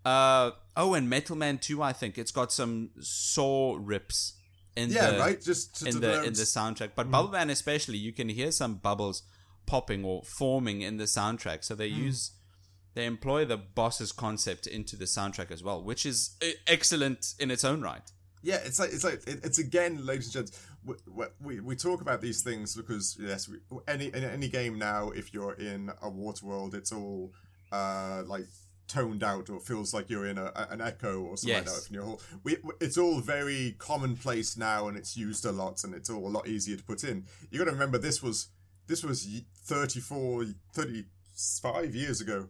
[0.06, 2.16] Uh, oh, and Metal Man 2, I think.
[2.16, 4.34] It's got some saw rips
[4.76, 5.42] in Yeah, the right.
[5.42, 6.90] Just to in the denote- in the soundtrack.
[6.94, 9.22] But Bubble Man especially, you can hear some bubbles
[9.66, 11.64] popping or forming in the soundtrack.
[11.64, 12.04] So they Hmm.
[12.04, 12.30] use
[12.94, 17.50] they employ the boss's concept into the soundtrack as well, which is uh, excellent in
[17.50, 18.10] its own right.
[18.42, 20.66] Yeah, it's like it's like it's again, ladies and gents.
[20.84, 23.56] We, we, we talk about these things because yes, we,
[23.88, 27.32] any in any game now, if you're in a water world, it's all
[27.72, 28.46] uh like
[28.88, 31.80] toned out or feels like you're in a, an echo or something like Yes.
[31.82, 31.88] that.
[31.88, 35.94] In your whole, we, it's all very commonplace now, and it's used a lot, and
[35.94, 37.24] it's all a lot easier to put in.
[37.50, 38.48] You got to remember this was
[38.86, 42.48] this was y- 34, 35 years ago.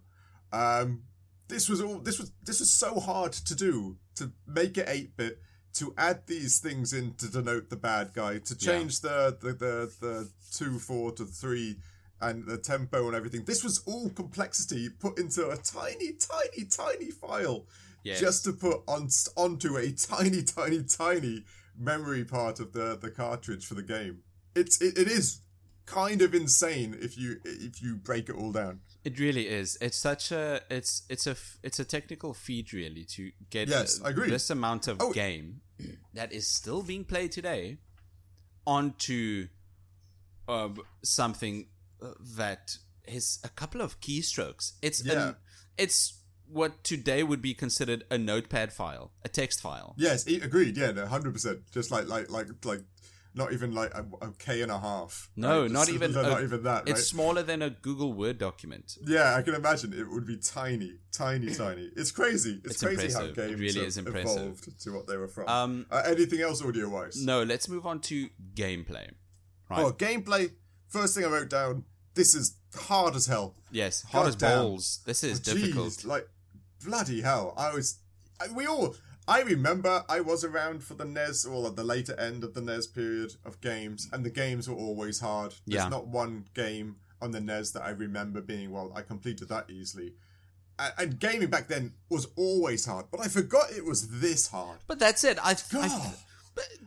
[0.53, 1.03] Um,
[1.49, 5.41] this was all this was this was so hard to do to make it 8-bit
[5.75, 9.93] to add these things in to denote the bad guy to change the, the the
[10.01, 11.77] the 2 4 to 3
[12.21, 17.11] and the tempo and everything this was all complexity put into a tiny tiny tiny
[17.11, 17.67] file
[18.05, 18.21] Yes.
[18.21, 21.45] just to put on onto a tiny tiny tiny
[21.77, 24.23] memory part of the the cartridge for the game
[24.55, 25.41] it's it, it is
[25.87, 29.77] kind of insane if you if you break it all down It really is.
[29.81, 34.11] It's such a it's it's a it's a technical feat really to get Yes, I
[34.11, 34.31] agree.
[34.31, 35.13] this amount of Oh.
[35.13, 35.61] game
[36.15, 37.79] that is still being played today
[38.67, 39.47] onto
[40.49, 40.69] uh,
[41.05, 41.67] something
[42.37, 42.77] that
[43.07, 44.73] is a couple of keystrokes.
[44.83, 45.29] It's Yeah.
[45.29, 45.37] an,
[45.79, 49.95] it's what today would be considered a notepad file, a text file.
[49.99, 50.77] Yes, agreed.
[50.77, 51.61] Yeah, no, hundred percent.
[51.73, 52.83] Just like like like like
[53.35, 55.29] not even like a, a k and a half.
[55.37, 55.71] No, right?
[55.71, 56.85] not Just- even not a- even that.
[56.85, 56.89] Right?
[56.89, 58.97] It's smaller than a Google Word document.
[59.07, 61.91] Yeah, I can imagine it would be tiny, tiny, tiny.
[61.97, 62.61] It's crazy.
[62.65, 63.39] It's, It's crazy how impressive.
[63.39, 64.37] It games really have is impressive.
[64.43, 65.49] evolved to what they were from.
[65.49, 67.23] Um, uh, anything else audio wise?
[67.23, 69.11] No, let's move on to gameplay.
[69.69, 69.81] Right.
[69.85, 70.53] Oh, gameplay.
[70.89, 71.85] First thing I wrote down.
[72.17, 73.55] This is hard as hell.
[73.71, 74.59] yes, hard as goddamn.
[74.63, 75.01] balls.
[75.07, 76.05] This is Jeez, difficult.
[76.05, 76.29] like
[76.85, 77.55] bloody hell!
[77.57, 77.99] I was,
[78.41, 78.97] I, we all.
[79.29, 82.61] I remember I was around for the NES or at the later end of the
[82.61, 85.55] NES period of games, and the games were always hard.
[85.67, 85.89] There's Yeah.
[85.89, 88.93] not one game on the NES that I remember being well.
[88.95, 90.13] I completed that easily,
[90.79, 93.07] and, and gaming back then was always hard.
[93.11, 94.79] But I forgot it was this hard.
[94.87, 95.39] But that's it.
[95.43, 96.15] I, I God.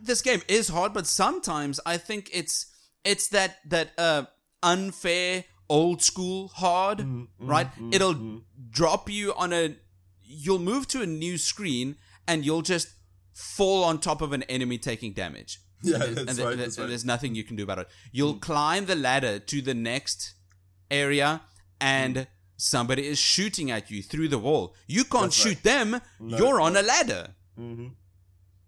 [0.02, 2.66] this game is hard, but sometimes I think it's
[3.04, 4.24] it's that that uh
[4.62, 7.72] unfair old school hard, Mm, mm right?
[7.76, 9.76] Mm, mm, It'll drop you on a
[10.22, 11.96] you'll move to a new screen
[12.28, 12.88] and you'll just
[13.34, 15.60] fall on top of an enemy taking damage.
[15.82, 16.46] Yeah, and, that's and right.
[16.48, 16.88] th- That's and right.
[16.90, 17.88] there's nothing you can do about it.
[18.12, 20.34] You'll climb the ladder to the next
[20.90, 21.40] area
[21.80, 22.26] and
[22.58, 24.74] somebody is shooting at you through the wall.
[24.86, 25.54] You can't That's right.
[25.56, 26.00] shoot them.
[26.20, 27.28] You're on a ladder.
[27.58, 27.88] Mm-hmm.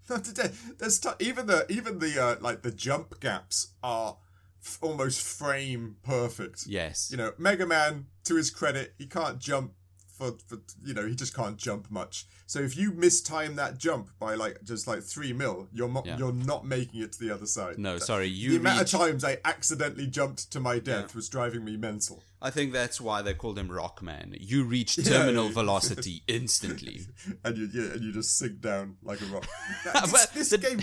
[0.23, 0.51] Today.
[0.79, 4.17] There's t- even the even the uh, like the jump gaps are
[4.65, 6.67] f- almost frame perfect.
[6.67, 7.09] Yes.
[7.11, 9.73] You know, Mega Man, to his credit, he can't jump
[10.19, 12.27] for, for you know, he just can't jump much.
[12.47, 16.19] So if you mistime that jump by like just like three mil, you're not Yeah.
[16.19, 17.79] you're not making it to the other side.
[17.79, 18.27] No, sorry.
[18.29, 18.49] you.
[18.51, 21.17] the You amount of times I accidentally jumped to my death Yeah.
[21.17, 22.23] was driving me mental.
[22.43, 24.37] I think that's why they called him Rockman.
[24.39, 25.53] You reach terminal yeah.
[25.61, 27.01] velocity instantly.
[27.45, 29.47] And you, you and you just sink down like a rock.
[29.87, 30.83] Now, this, But this the- game.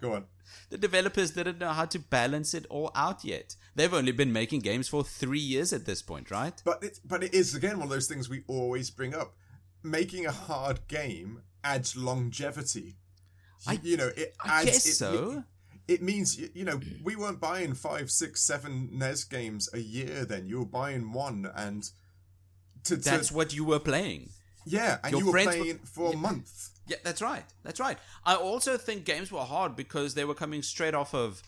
[0.00, 0.24] Go on.
[0.72, 3.56] The developers didn't know how to balance it all out yet.
[3.74, 6.54] They've only been making games for three years at this point, right?
[6.64, 9.34] But it, but it is again one of those things we always bring up.
[9.82, 12.96] Making a hard game adds longevity.
[13.66, 14.64] I- you know, it I adds.
[14.64, 15.44] guess it, so.
[15.88, 20.24] It means you you know we weren't buying five, six, seven NES games a year.
[20.24, 21.82] Then you were buying one, and
[22.84, 24.30] to, to That's what you were playing.
[24.66, 26.70] Yeah, and your you were friends were- playing for a month.
[26.86, 27.44] Yeah, that's right.
[27.62, 27.96] That's right.
[28.24, 31.40] I also think games were hard because they were coming straight off of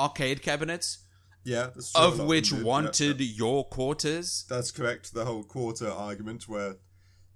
[0.00, 0.98] arcade cabinets,
[1.44, 1.70] Yeah.
[1.94, 3.34] Of which wanted yeah.
[3.36, 4.44] your quarters.
[4.48, 5.12] That's correct.
[5.12, 6.76] The whole quarter argument, where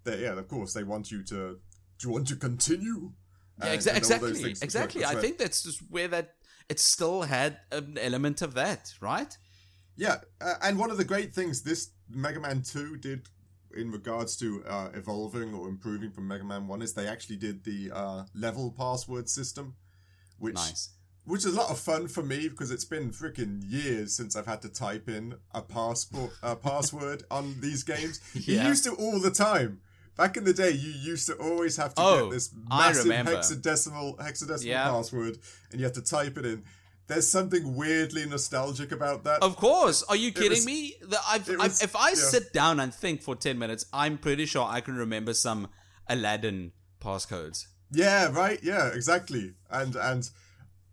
[0.04, 1.58] they, yeah, of course they want you to.
[1.98, 3.12] Do you want to continue?
[3.58, 4.50] Yeah, And- exa- and exactly.
[4.62, 5.04] Exactly.
[5.04, 6.34] I think that's just where that
[6.68, 9.36] it still had an element of that, right?
[9.96, 13.28] Yeah, uh, and one of the great things this Mega Man 2 did
[13.76, 17.64] in regards to uh, evolving or improving from Mega Man 1 is they actually did
[17.64, 19.74] the uh, level password system,
[20.38, 20.90] which Nice.
[21.24, 24.46] which is a lot of fun for me because it's been freaking years since I've
[24.46, 28.20] had to type in a passport a password on these games.
[28.34, 28.62] Yeah.
[28.64, 29.80] You used to all the time.
[30.14, 34.18] Back in the day, you used to always have to Oh, get this massive hexadecimal
[34.18, 34.84] hexadecimal Yeah.
[34.90, 35.38] password,
[35.70, 36.64] and you have to type it in.
[37.12, 39.42] There's something weirdly nostalgic about that.
[39.42, 40.02] Of course.
[40.04, 40.94] Are you kidding was- me?
[41.02, 42.14] The, I've, it I've, if I yeah.
[42.14, 45.68] sit down and think for 10 minutes, I'm pretty sure I can remember some
[46.08, 47.66] Aladdin passcodes.
[47.90, 48.58] Yeah, right.
[48.62, 49.54] Yeah, exactly.
[49.70, 50.28] And and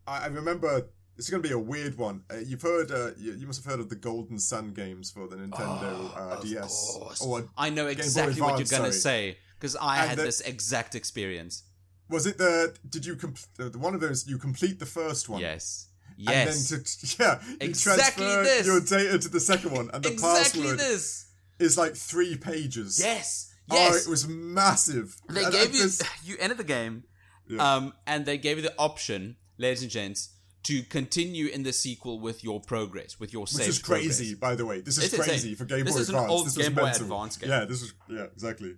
[0.06, 2.24] I, I remember it's going to be a weird one.
[2.32, 5.28] Uh, you've heard, uh, you, you must have heard of the Golden Sun games for
[5.28, 6.98] the Nintendo uh, DS.
[7.26, 10.42] Or I know exactly what you're going to say because I And had the- this
[10.42, 11.64] exact experience.
[12.10, 12.76] was it the?
[12.90, 14.28] Did you complete one of those?
[14.28, 15.42] You complete the first one.
[15.42, 15.89] Yes.
[16.20, 16.70] And Yes.
[16.70, 18.66] then to yeah, you Exactly transfer this.
[18.68, 21.26] your data to the second one, and the exactly password this.
[21.60, 23.00] is like three pages.
[23.00, 23.54] Yes.
[23.72, 24.06] Oh, Yes.
[24.06, 25.16] it was massive.
[25.30, 27.04] they And gave you, just- you entered the game,
[27.48, 27.76] Yeah.
[27.76, 30.30] um, and they gave you the option, ladies and gents,
[30.64, 34.40] to continue in the sequel with your progress, with your Which saved is crazy, progress.
[34.40, 34.82] by the way.
[34.82, 35.30] This is It's insane.
[35.30, 36.32] crazy for Game This Boy is an Advance.
[36.32, 37.04] old this Game Boy mental.
[37.04, 37.50] Advance game.
[37.50, 38.76] Yeah, this was yeah, exactly.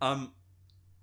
[0.00, 0.32] Um,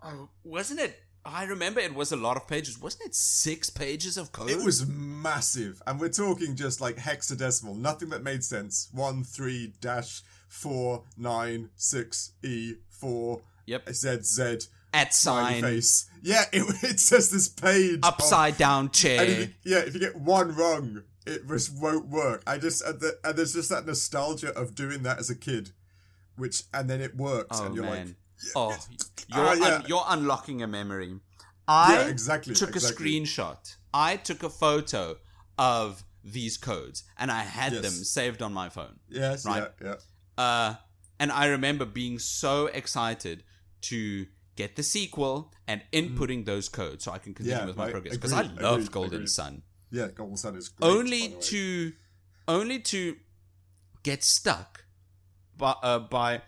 [0.03, 0.99] oh, wasn't it?
[1.25, 2.79] I remember it was a lot of pages.
[2.79, 4.49] Wasn't it six pages of code?
[4.49, 8.89] It was massive, and we're talking just like hexadecimal, nothing that made sense.
[8.91, 13.89] One three dash four nine six e four Yep.
[13.93, 14.57] z z
[14.93, 16.09] At sign, face.
[16.21, 19.25] Yeah, it, it says this page of- upside down and if chair.
[19.41, 22.43] you, yeah, if you get one wrong, it just won't work.
[22.45, 25.71] I just and, the, and there's just that nostalgia of doing that as a kid,
[26.35, 28.07] which and then it works, Oh and you're man.
[28.07, 28.15] like,
[28.55, 28.75] oh,
[29.27, 29.65] you're, Ah, yeah.
[29.75, 31.19] un- you're unlocking a memory.
[31.67, 33.17] I Yeah, exactly, took exactly.
[33.17, 33.75] a screenshot.
[33.93, 35.17] I took a photo
[35.57, 37.81] of these codes and I had Yes.
[37.83, 38.99] them saved on my phone.
[39.09, 39.71] yes, Right.
[39.81, 39.95] yeah,
[40.37, 40.43] yeah.
[40.43, 40.75] Uh,
[41.19, 43.43] and I remember being so excited
[43.81, 47.61] to get the sequel and inputting those codes so I can continue Mm.
[47.61, 47.91] Yeah, with my right.
[47.93, 49.29] progress because I loved agreed, Golden agreed.
[49.29, 49.63] Sun.
[49.91, 51.93] Yeah, Golden Sun is great, only to
[52.47, 53.17] only to
[54.03, 54.85] get stuck
[55.57, 56.41] by uh, by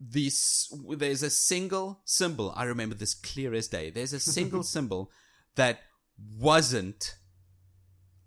[0.00, 5.10] this there's a single symbol i remember this clear as day there's a single symbol
[5.54, 5.80] that
[6.38, 7.16] wasn't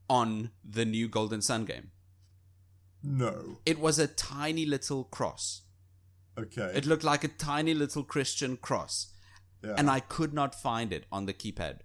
[0.09, 1.91] on the new golden sun game
[3.03, 3.59] no.
[3.65, 5.61] it was a tiny little cross
[6.38, 6.72] Okay.
[6.74, 9.13] it looked like a tiny little christian cross
[9.63, 9.76] yeah.
[9.78, 11.80] and i could not find it on the keypad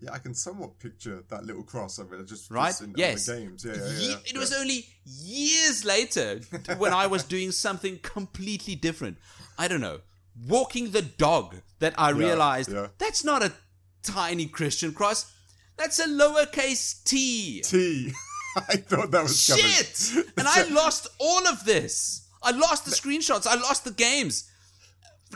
[0.00, 1.98] yeah, I can somewhat picture that little cross.
[1.98, 2.68] It just right?
[2.68, 3.28] just in yes.
[3.28, 3.64] other games.
[3.64, 4.38] Yeah, yeah, Ye- yeah, it yeah.
[4.38, 6.40] was only years later
[6.78, 9.18] when I was doing something completely different.
[9.58, 10.00] I don't know,
[10.46, 13.52] walking the dog that I realized that's not a
[14.02, 15.32] tiny Christian cross.
[15.76, 17.62] That's a lowercase t.
[17.62, 18.12] T.
[18.56, 19.64] I thought that was coming.
[19.64, 20.26] Shit!
[20.36, 22.28] And I lost all of this.
[22.42, 23.46] I lost the screenshots.
[23.46, 24.50] I lost the games.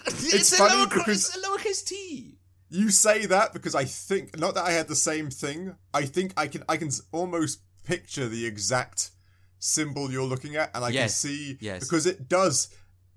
[0.06, 2.38] It's, a, lower, it's a lowercase t.
[2.73, 5.77] You say that because I think not that I had the same thing.
[5.93, 9.11] I think I can I can almost picture the exact
[9.59, 11.85] symbol you're looking at, and I can see yes.
[11.85, 12.68] because it does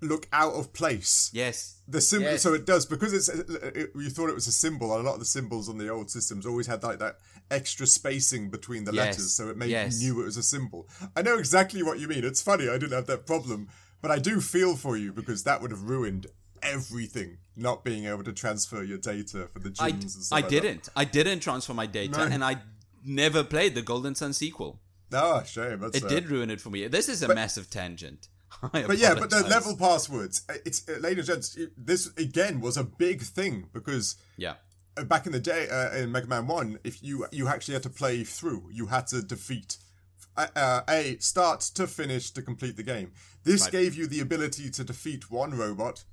[0.01, 1.29] look out of place.
[1.33, 1.81] Yes.
[1.87, 2.41] The symbol, Yes.
[2.41, 3.29] so it does because it's.
[3.29, 4.95] It, you thought it was a symbol.
[4.95, 7.17] A lot of the symbols on the old systems always had like that
[7.49, 10.01] extra spacing between the Yes, letters, so it made yes.
[10.01, 10.87] you knew it was a symbol.
[11.15, 12.23] I know exactly what you mean.
[12.23, 12.67] It's funny.
[12.67, 13.69] I didn't have that problem,
[14.01, 16.27] but I do feel for you because that would have ruined
[16.61, 17.37] everything.
[17.55, 20.49] Not being able to transfer your data for the gyms I, and stuff I like
[20.49, 20.89] didn't.
[20.95, 22.23] I didn't transfer my data, No.
[22.25, 22.57] and I
[23.05, 24.81] never played the Golden Sun sequel.
[25.13, 25.79] Oh, shame.
[25.79, 26.87] That's, It did ruin it for me.
[26.87, 28.27] This is a massive tangent.
[28.71, 30.43] But yeah, but the level passwords.
[30.49, 31.55] uh, It's uh, ladies and gents.
[31.57, 34.55] it- This again was a big thing because Yeah.
[34.97, 37.83] uh, back in the day uh, in Mega Man One, if you you actually had
[37.83, 39.77] to play through, you had to defeat
[40.37, 43.11] uh, uh, a start to finish to complete the game.
[43.43, 43.71] This Right.
[43.71, 46.03] gave you the ability to defeat one robot,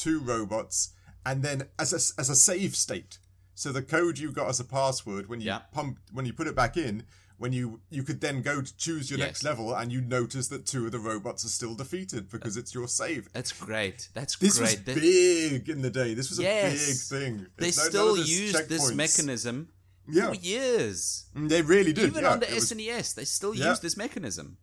[0.00, 0.90] two robots,
[1.24, 3.18] and then as a as a save state.
[3.54, 5.58] So the code you got as a password when you Yeah.
[5.72, 7.04] pump when you put it back in.
[7.36, 9.26] When you you could then go to choose your Yes.
[9.28, 12.74] next level, and you notice that two of the robots are still defeated because it's
[12.74, 13.32] your save.
[13.32, 14.10] That's great.
[14.12, 14.76] That's This great.
[14.76, 16.12] was This- big in the day.
[16.12, 16.74] This was Yes.
[16.74, 17.46] a big thing.
[17.56, 19.70] they It's still this used this mechanism
[20.06, 21.24] Yeah, for years.
[21.34, 22.10] Mm, they really did.
[22.10, 22.32] Even yeah.
[22.32, 23.70] on the It was- SNES, they still Yeah.
[23.70, 24.58] use this mechanism.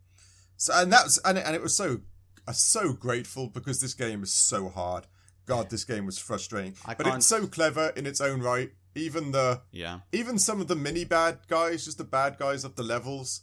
[0.56, 2.02] so, and that's and it, and it was so
[2.48, 5.08] I'm so grateful because this game is so hard.
[5.48, 8.72] God, this game was frustrating, I but can't- it's so clever in its own right.
[8.95, 10.00] Even the Yeah.
[10.12, 13.41] even some of the mini bad guys, just the bad guys of the levels,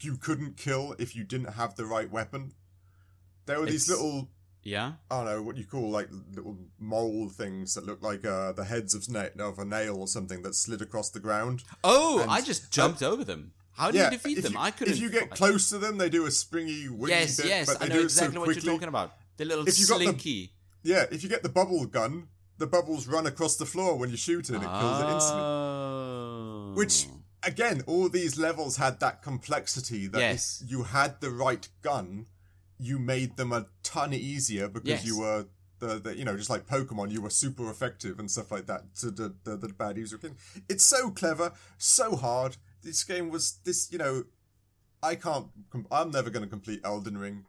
[0.00, 2.54] you couldn't kill if you didn't have the right weapon.
[3.46, 4.30] There were these little
[4.62, 4.94] Yeah.
[5.10, 8.64] I don't know what you call like little mole things that look like uh, the
[8.64, 11.62] heads of, sna- of a nail or something that slid across the ground.
[11.84, 13.52] Oh, And- I just jumped over them.
[13.72, 14.54] How do you defeat them?
[14.54, 14.94] you- I couldn't.
[14.94, 17.86] If you get close to them, they do a springy, Yes, bit, yes, but I
[17.86, 19.14] they know do it so exactly what you're talking about.
[19.36, 20.52] The little If you got the- slinky.
[20.82, 24.16] Yeah, if you get the bubble gun, the bubbles run across the floor when you
[24.16, 25.42] shoot it and it kills it instantly.
[25.44, 26.72] Oh.
[26.74, 27.06] Which,
[27.42, 30.62] again, all these levels had that complexity that Yes.
[30.64, 32.26] if you had the right gun,
[32.78, 35.04] you made them a ton easier because Yes.
[35.04, 35.46] you were.
[35.78, 38.94] The, the, you know, just like Pokemon, you were super effective and stuff like that
[39.00, 40.18] to the, the, the bad user.
[40.70, 42.56] It's so clever, so hard.
[42.82, 43.92] this game was this.
[43.92, 44.24] You know,
[45.02, 45.48] I can't.
[45.90, 47.44] I'm never going to complete Elden Ring.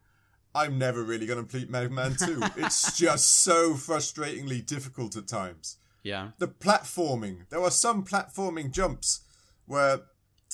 [0.58, 2.42] I'm never really going to complete Mega Man Two.
[2.58, 5.78] it's just so frustratingly difficult at times.
[6.04, 6.30] Yeah.
[6.40, 7.48] The platforming.
[7.50, 9.22] There are some platforming jumps
[9.66, 10.00] where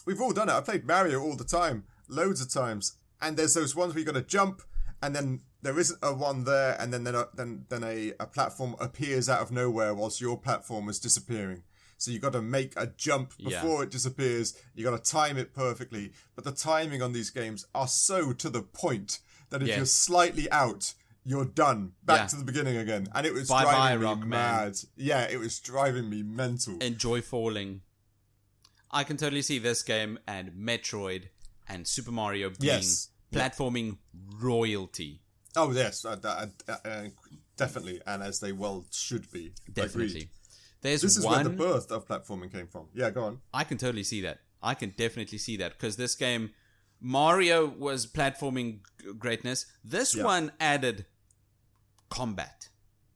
[0.05, 0.53] we've all done it.
[0.53, 4.05] I played Mario all the time, loads of times, and there's those ones where you
[4.05, 4.61] got to jump,
[5.01, 8.25] and then there isn't a one there, and then then a, then then a, a
[8.25, 11.63] platform appears out of nowhere whilst your platform is disappearing.
[11.97, 13.61] So you got to make a jump Yeah.
[13.61, 14.53] before it disappears.
[14.75, 16.11] You got to time it perfectly.
[16.35, 19.19] But the timing on these games are so to the point
[19.53, 19.77] that if Yes.
[19.77, 20.93] you're slightly out,
[21.23, 21.93] you're done.
[22.03, 22.27] Back Yeah.
[22.27, 23.07] to the beginning again.
[23.13, 24.27] And it was Bye-bye, driving me Rockman.
[24.29, 24.75] mad.
[24.97, 26.77] Yeah, it was driving me mental.
[26.79, 27.81] Enjoy falling.
[28.91, 31.29] I can totally see this game and Metroid
[31.67, 33.09] and Super Mario being Yes.
[33.31, 33.97] platforming
[34.41, 35.21] royalty.
[35.55, 36.47] Oh yes, uh, uh,
[36.83, 37.03] uh,
[37.57, 39.53] definitely, and as they well should be.
[39.71, 40.07] Definitely.
[40.07, 40.29] Agreed.
[40.81, 42.87] There's This is one where the birth of platforming came from.
[42.93, 43.41] Yeah, go on.
[43.53, 44.39] I can totally see that.
[44.61, 46.53] I can definitely see that because this game,
[47.03, 48.79] Mario was platforming
[49.19, 49.65] greatness.
[49.83, 50.23] This Yeah.
[50.23, 51.05] one added
[52.09, 52.69] combat,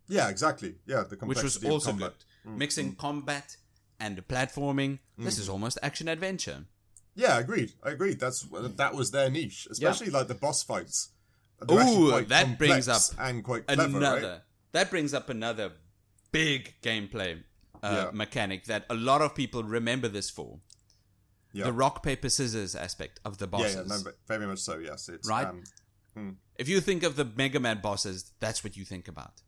[0.09, 0.75] Yeah, exactly.
[0.85, 2.13] Yeah, the which was also combat.
[2.43, 2.51] good.
[2.51, 2.97] Mm, Mixing mm.
[2.97, 3.57] combat
[3.99, 4.99] and platforming.
[5.17, 5.39] This mm.
[5.39, 6.65] is almost action adventure.
[7.15, 7.73] Yeah, agreed.
[7.83, 8.19] I agreed.
[8.19, 11.09] That's uh, that was their niche, especially like the boss fights.
[11.71, 14.29] Ooh, that brings up and quite clever, another.
[14.29, 14.41] right?
[14.73, 15.71] That brings up another
[16.31, 17.43] big gameplay
[17.81, 18.11] uh, Yeah.
[18.13, 20.59] mechanic that a lot of people remember this for.
[21.57, 21.65] Yeah.
[21.65, 23.75] The rock paper scissors aspect of the bosses.
[23.75, 24.77] yeah, no, very much so.
[24.77, 25.47] Yes, it's Right?
[25.47, 29.41] Um, If you think of the Mega Man bosses, that's what you think about.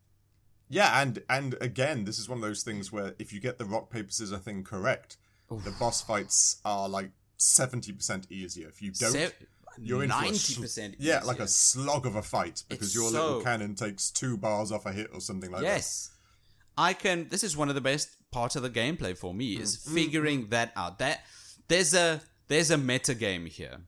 [0.68, 3.64] yeah, and and again, this is one of those things where if you get the
[3.64, 5.16] rock paper scissors thing correct,
[5.50, 8.68] the boss fights are like seventy percent easier.
[8.68, 9.32] If you don't, Se-
[9.80, 10.94] you're in ninety sl- percent.
[10.98, 14.36] Yeah, like a slog of a fight because It's your so- little cannon takes two
[14.36, 15.66] bars off a hit or something like that.
[15.66, 16.10] yes.
[16.78, 17.28] I can.
[17.28, 19.94] This is one of the best parts of the gameplay for me is Mm.
[19.94, 20.98] figuring that out.
[21.00, 21.24] That
[21.70, 23.78] there's a there's a meta game here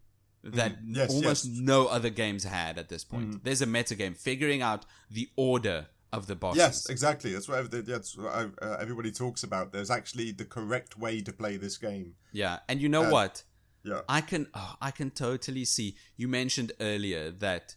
[0.44, 0.96] that Mm.
[0.96, 1.54] Yes, almost yes.
[1.60, 1.64] Mm.
[1.72, 3.44] no other games had at this point.
[3.44, 5.78] There's a meta game figuring out the order
[6.16, 6.58] of the bosses.
[6.64, 7.32] Yes, exactly.
[7.32, 9.72] That's what, that's what uh, everybody talks about.
[9.72, 12.14] There's actually the correct way to play this game.
[12.32, 13.44] Yeah, and you know Uh, what?
[13.84, 14.00] Yeah.
[14.08, 15.96] I can oh, I can totally see.
[16.16, 17.76] You mentioned earlier that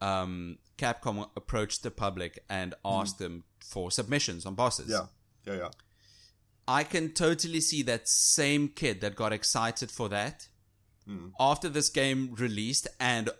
[0.00, 4.88] um, Capcom approached the public and asked them for submissions on bosses.
[4.88, 4.90] Mm.
[4.90, 5.06] Yeah.
[5.52, 5.70] Yeah, yeah.
[6.68, 10.48] I can totally see that same kid that got excited for that
[11.06, 11.28] hmm.
[11.38, 13.30] after this game released, and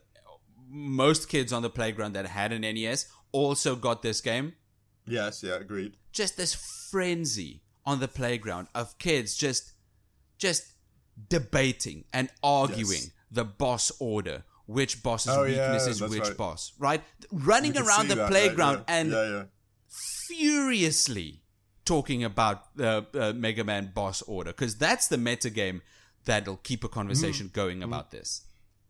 [0.68, 4.54] most kids on the playground that had an NES also got this game.
[5.06, 5.96] Yes, yeah, agreed.
[6.12, 6.54] Just this
[6.90, 9.72] frenzy on the playground of kids just,
[10.38, 10.72] just
[11.28, 13.10] debating and arguing Yes.
[13.30, 16.36] the boss order, which boss's Oh, yeah, is which right.
[16.36, 17.02] boss, right?
[17.30, 18.30] Running around the that, right?
[18.30, 19.44] playground Yeah, and yeah.
[20.26, 21.42] furiously
[21.86, 25.80] talking about the uh, Mega Man boss order because that's the meta game
[26.26, 28.42] that'll keep a conversation going about this.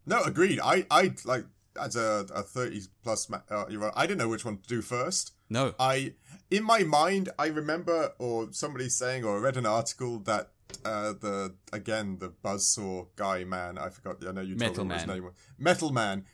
[0.07, 0.59] No, agreed.
[0.61, 1.45] I, I like
[1.81, 3.31] as a, a thirty plus.
[3.31, 3.93] Uh, you're.
[3.97, 5.33] I didn't know which one to do first.
[5.49, 6.15] No, I,
[6.51, 10.51] in my mind, I remember, or somebody saying, or I read an article that
[10.85, 13.79] uh, the again the buzzsaw guy man.
[13.79, 14.27] I forgot.
[14.27, 15.35] I know you told Metal me his name was.
[15.59, 16.25] Metal Man.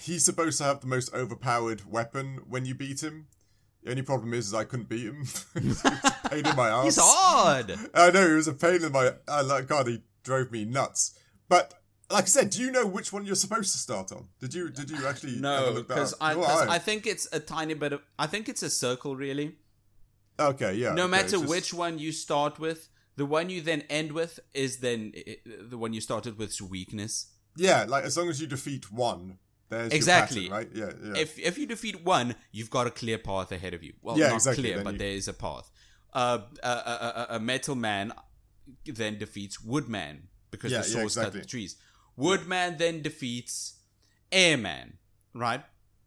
[0.00, 3.26] He's supposed to have the most overpowered weapon when you beat him.
[3.82, 5.24] The only problem is, is I couldn't beat him.
[5.54, 6.84] It was a pain in my ass.
[6.84, 7.72] he's odd.
[7.94, 9.12] I know it was a pain in my.
[9.26, 11.18] I like God, he drove me nuts.
[11.48, 11.74] But
[12.10, 14.28] like I said, do you know which one you're supposed to start on?
[14.38, 16.14] Did you did you actually have a No, look because?
[16.20, 16.74] I, Nor 'cause I.
[16.74, 18.02] I think it's a tiny bit of.
[18.18, 19.56] I think it's a circle, really.
[20.38, 20.92] okay, yeah.
[20.94, 24.40] No okay, matter just- which one you start with, the one you then end with
[24.54, 27.26] is then i- i- the one you started with's weakness.
[27.56, 29.38] Yeah, like as long as you defeat one,
[29.70, 30.48] there's Exactly.
[30.48, 30.68] Pattern, right?
[30.74, 31.20] Yeah, yeah.
[31.22, 33.94] If if you defeat one, you've got a clear path ahead of you.
[34.02, 35.70] Well, Yeah, not exactly, clear, then but you- there is a path.
[36.12, 36.72] Uh, a, a,
[37.30, 38.12] a, a metal man
[38.84, 41.40] then defeats Woodman because Yeah, the yeah, saws exactly.
[41.40, 41.76] cut the trees.
[42.16, 43.78] Woodman then defeats
[44.32, 44.98] Airman,
[45.34, 45.62] right?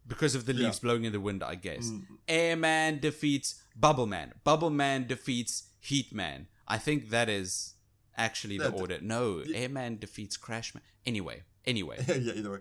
[0.05, 0.82] Because of the leaves Yeah.
[0.82, 1.88] blowing in the wind, I guess.
[1.89, 2.03] Mm.
[2.28, 4.34] Airman defeats Bubble Man.
[4.43, 6.47] Bubble Man defeats Heat Man.
[6.68, 7.74] I think that is
[8.18, 8.99] actually the Yeah, order.
[9.01, 10.84] No, Airman defeats Crash Man.
[11.05, 12.03] Anyway, anyway.
[12.07, 12.59] yeah, either way.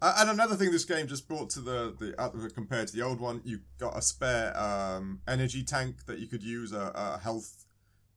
[0.00, 3.02] Uh, and another thing this game just brought to the the uh, compared to the
[3.02, 7.18] old one, you got a spare um, energy tank that you could use a, a
[7.22, 7.66] health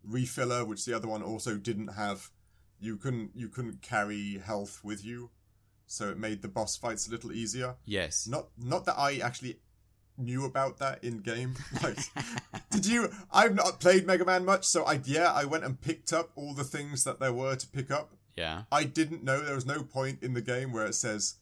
[0.08, 2.30] refiller, which the other one also didn't have.
[2.80, 5.32] You couldn't you couldn't carry health with you,
[5.88, 7.76] so it made the boss fights a little easier.
[7.86, 8.28] Yes.
[8.28, 9.60] Not not that I actually
[10.18, 11.56] knew about that in game.
[11.84, 11.98] Like,
[12.72, 13.10] did you?
[13.32, 16.54] I've not played Mega Man much, so I yeah I went and picked up all
[16.54, 18.14] the things that there were to pick up.
[18.38, 18.64] Yeah.
[18.72, 21.36] I didn't know there was no point in the game where it says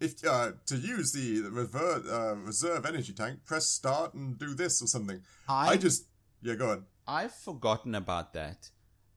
[0.00, 4.82] if uh, to use the rever- uh, reserve energy tank, press start and do this
[4.82, 5.20] or something.
[5.48, 6.06] I, I just
[6.42, 6.84] yeah, go on.
[7.06, 8.70] I've forgotten about that.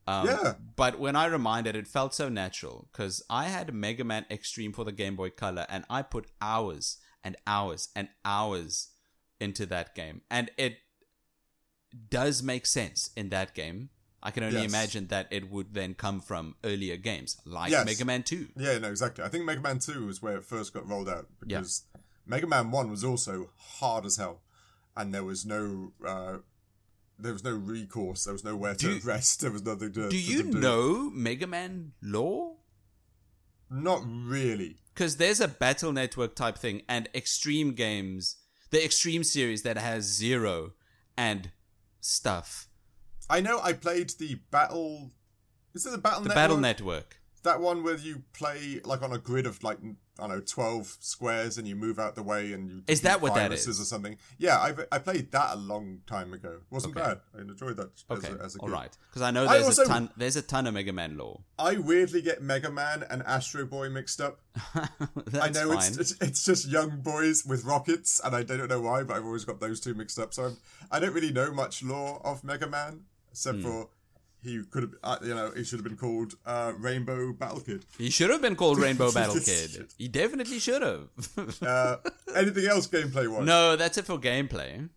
[0.07, 0.53] Um, Yeah.
[0.75, 4.83] But when I reminded, it felt so natural because I had Mega Man Xtreme for
[4.83, 8.89] the Game Boy Color, and I put hours and hours and hours
[9.39, 10.77] into that game, and it
[12.09, 13.89] does make sense in that game.
[14.21, 14.69] I can only Yes.
[14.69, 17.85] imagine that it would then come from earlier games like Yes.
[17.85, 18.49] Mega Man Two.
[18.57, 19.23] Yeah, no, exactly.
[19.23, 21.83] I think Mega Man 2 was where it first got rolled out because
[22.25, 24.41] Mega Man 1 was also hard as hell.
[24.97, 26.37] And there was no uh,
[27.17, 30.09] there was no recourse, there was nowhere to you- rest, there was nothing to Do
[30.09, 30.59] to- you do.
[30.59, 32.57] know Mega Man lore?
[33.69, 34.77] Not really.
[34.93, 38.37] because there's a battle network type thing and extreme games
[38.71, 40.73] the extreme series that has zero
[41.17, 41.51] and
[42.01, 42.67] stuff
[43.29, 45.11] I know I played the Battle
[45.73, 46.35] Is it the Battle the Network?
[46.35, 49.77] battle network That one where you play like on a grid of like
[50.21, 53.21] I don't know twelve squares and you move out the way and you Is that
[53.21, 54.17] what that is or something?
[54.37, 56.49] Yeah, I I played that a long time ago.
[56.55, 57.05] It wasn't Okay.
[57.07, 57.19] bad.
[57.37, 57.91] I enjoyed that.
[58.11, 60.09] okay as a, as a all right because i know I there's also- a ton
[60.17, 63.87] there's a ton of mega man lore I weirdly get Mega Man and Astro Boy
[63.89, 64.41] mixed up.
[65.27, 68.67] that's I know fine it's, it's it's just young boys with rockets, and I don't
[68.69, 70.33] know why, but I've always got those two mixed up.
[70.33, 70.57] So I'm,
[70.91, 73.63] I don't really know much lore of Mega Man except Hmm.
[73.63, 73.89] for
[74.41, 77.85] he could have, uh, you know, he should have been called uh, Rainbow Battle Kid.
[77.97, 81.09] he should have been called rainbow battle kid he definitely should have
[81.61, 81.97] Uh,
[82.35, 83.45] anything else gameplay wise?
[83.45, 84.87] no that's it for gameplay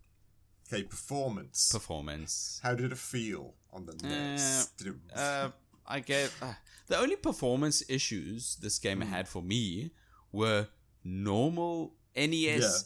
[0.72, 1.70] Okay, performance.
[1.72, 4.70] performance How did it feel on the NES?
[4.78, 5.48] Did uh,
[5.86, 6.54] I get uh,
[6.86, 9.08] the only performance issues this game Hmm.
[9.08, 9.90] had for me
[10.30, 10.68] were
[11.04, 12.34] normal NES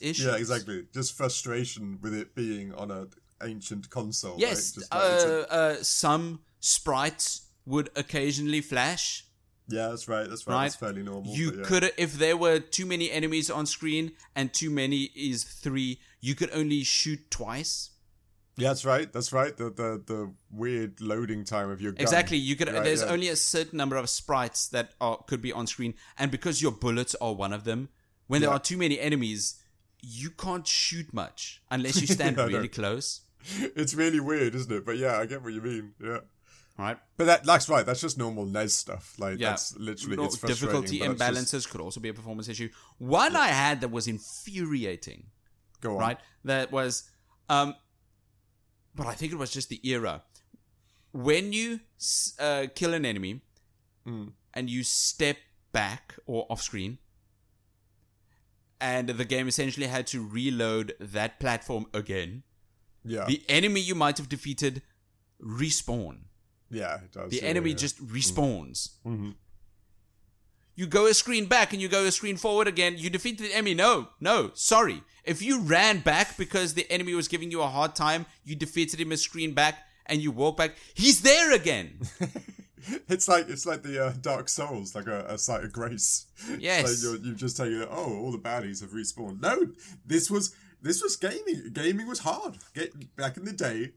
[0.00, 0.24] yeah, issues.
[0.26, 0.86] yeah, exactly.
[0.92, 3.06] Just frustration with it being on a
[3.42, 4.36] ancient console.
[4.38, 4.80] Yes, right?
[4.80, 9.24] Just like it's a- uh, uh, some sprites would occasionally flash.
[9.68, 10.28] yeah, that's right.
[10.28, 10.54] That's right.
[10.54, 10.62] right.
[10.64, 11.34] That's fairly normal.
[11.34, 11.64] You yeah.
[11.64, 16.34] could, if there were too many enemies on screen and too many is three, you
[16.34, 17.90] could only shoot twice.
[18.58, 19.12] Yeah, that's right.
[19.12, 19.54] That's right.
[19.54, 22.00] The the the weird loading time of your gun.
[22.00, 22.38] Exactly.
[22.38, 22.72] You could.
[22.72, 23.08] Right, there's yeah.
[23.08, 26.72] only a certain number of sprites that are could be on screen, and because your
[26.72, 27.90] bullets are one of them,
[28.28, 29.56] when there are too many enemies,
[30.00, 33.20] you can't shoot much unless you stand Yeah, really close.
[33.76, 34.84] It's really weird, isn't it?
[34.84, 35.92] But yeah, I get what you mean.
[36.02, 36.18] Yeah.
[36.78, 36.98] Right.
[37.16, 37.86] But that that's right.
[37.86, 39.14] That's just normal NES stuff.
[39.18, 39.50] Like Yeah.
[39.50, 40.82] that's literally No, it's frustrating.
[40.82, 42.68] difficulty imbalances just- could also be a performance issue.
[42.98, 45.30] One I had that was infuriating.
[45.80, 45.98] go on.
[46.00, 46.18] right?
[46.44, 47.04] That was,
[47.48, 47.74] um,
[48.94, 50.22] but I think it was just the era.
[51.12, 51.80] When you
[52.38, 53.42] uh, kill an enemy
[54.06, 54.32] Mm.
[54.54, 55.36] and you step
[55.72, 56.98] back or off screen,
[58.80, 62.42] and the game essentially had to reload that platform again,
[63.06, 63.24] Yeah.
[63.26, 64.82] the enemy you might have defeated
[65.42, 66.18] respawn.
[66.70, 66.96] yeah.
[66.96, 67.30] It does.
[67.30, 67.76] The yeah, enemy yeah.
[67.76, 68.90] just respawns.
[69.06, 69.34] Mhm.
[70.74, 72.96] You go a screen back and you go a screen forward again.
[72.98, 73.72] You defeat the enemy.
[73.74, 75.02] No, no, sorry.
[75.24, 79.00] If you ran back because the enemy was giving you a hard time, you defeated
[79.00, 82.00] him a screen back and you walk back, he's there again.
[83.08, 86.26] It's like it's like the uh, Dark Souls, like a, a site of grace.
[86.56, 86.84] Yes.
[86.86, 87.84] like you're, you've just taken.
[87.90, 89.40] Oh, all the baddies have respawned.
[89.40, 89.70] No,
[90.06, 91.70] this was this was gaming.
[91.72, 92.58] Gaming was hard.
[92.74, 93.92] Get, back in the day,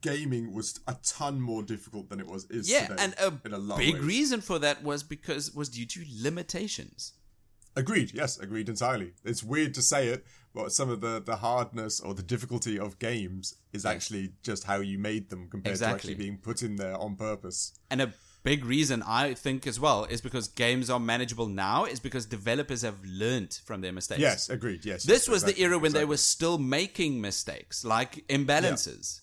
[0.00, 3.02] gaming was a ton more difficult than it was is yeah, today.
[3.02, 4.04] and a a big ways.
[4.04, 7.14] reason for that was because was due to limitations.
[7.76, 8.12] Agreed.
[8.12, 9.12] Yes, agreed entirely.
[9.24, 12.98] It's weird to say it, but some of the the hardness or the difficulty of
[12.98, 16.96] games is actually just how you made them compared to actually being put in there
[16.96, 17.78] on purpose.
[17.90, 18.12] And a
[18.42, 22.82] big reason I think as well is because games are manageable now is because developers
[22.82, 24.20] have learnt from their mistakes.
[24.20, 24.84] Yes, agreed.
[24.84, 25.04] Yes.
[25.04, 29.20] This yes, was the era when they were still making mistakes, like imbalances.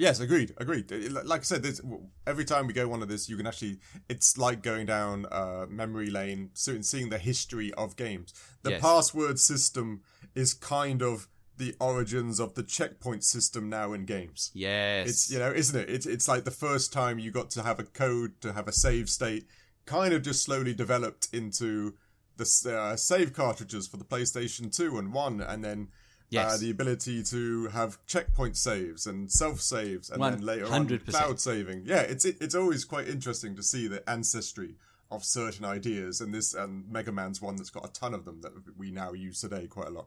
[0.00, 0.90] Yes, agreed, agreed.
[1.10, 1.78] Like I said, this,
[2.26, 3.80] every time we go one of this, you can actually.
[4.08, 8.32] It's like going down uh, memory lane, and seeing the history of games.
[8.62, 8.80] The Yes.
[8.80, 10.00] password system
[10.34, 11.28] is kind of
[11.60, 14.50] the origins of the checkpoint system now in games.
[14.54, 15.08] Yes.
[15.08, 15.88] It's you know, isn't it?
[15.88, 18.72] It's it's like the first time you got to have a code to have a
[18.72, 19.46] save state,
[19.84, 21.94] kind of just slowly developed into
[22.38, 22.44] the
[22.74, 25.88] uh, save cartridges for the PlayStation Two and One, and then.
[26.32, 31.40] Uh, the ability to have checkpoint saves and self saves, and then later on cloud
[31.40, 31.82] saving.
[31.84, 34.76] Yeah, it's it, it's always quite interesting to see the ancestry
[35.10, 38.42] of certain ideas, and this and Mega Man's one that's got a ton of them
[38.42, 40.06] that we now use today quite a lot.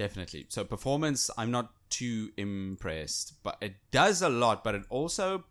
[0.00, 0.46] Definitely.
[0.48, 5.44] So performance, I'm not too impressed, but it does a lot, but it also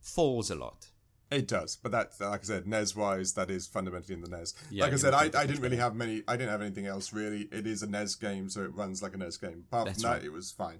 [0.00, 0.86] falls a lot.
[1.30, 4.54] It does, but that, like I said, NES wise, that is fundamentally in the NES.
[4.70, 5.24] Yeah, like I said, I.
[5.42, 6.22] I didn't really have many.
[6.26, 7.42] I didn't have anything else really.
[7.52, 9.64] It is a NES game, so it runs like a NES game.
[9.70, 10.24] Apart That's from that, right.
[10.24, 10.78] it was fine.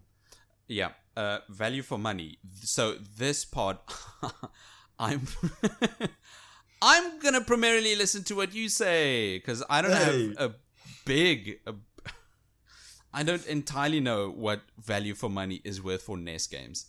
[0.67, 0.93] Yeah.
[1.17, 2.39] Uh, value for money.
[2.63, 3.79] So this pod,
[4.99, 5.27] I'm,
[6.83, 10.29] I'm gonna primarily listen to what you say because I don't Hey.
[10.39, 10.55] have a
[11.05, 11.61] big.
[11.67, 11.75] A,
[13.13, 16.87] I don't entirely know what value for money is worth for NES games.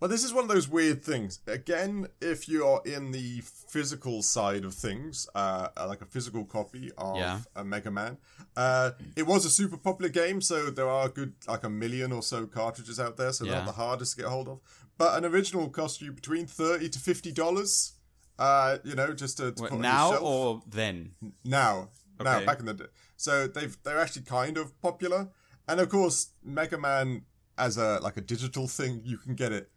[0.00, 1.40] Well, this is one of those weird things.
[1.48, 7.16] Again, if you're in the physical side of things, uh, like a physical copy of
[7.16, 7.40] Yeah.
[7.56, 8.16] a Mega Man,
[8.56, 12.22] uh, it was a super popular game, so there are good like a million or
[12.22, 13.54] so cartridges out there, so Yeah.
[13.54, 14.60] not the hardest to get hold of.
[14.98, 17.94] But an original cost you between thirty to fifty dollars.
[18.38, 21.16] Uh, you know, just to, to What, now or then?
[21.44, 21.88] now
[22.20, 25.28] now back in the day so they've they're actually kind of popular
[25.68, 27.22] and of course mega man
[27.56, 29.70] as a like a digital thing you can get it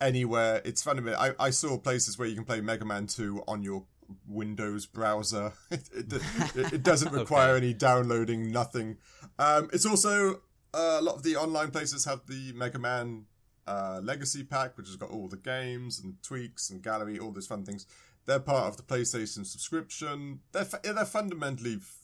[0.00, 0.62] anywhere.
[0.64, 3.84] It's funny i, I saw places where you can play mega man 2 on your
[4.28, 5.52] windows browser.
[5.70, 6.22] It, it,
[6.56, 8.96] it, it doesn't require any downloading nothing.
[9.38, 10.40] Um, it's also
[10.74, 13.26] uh, a lot of the online places have the mega man
[13.66, 17.46] uh, legacy pack which has got all the games and tweaks and gallery all those
[17.46, 17.86] fun things.
[18.26, 20.40] They're part of the PlayStation subscription.
[20.52, 21.96] They're they're fundamentally f-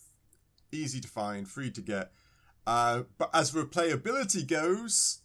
[0.73, 2.13] easy to find, free to get.
[2.67, 5.21] Uh, but as for playability goes,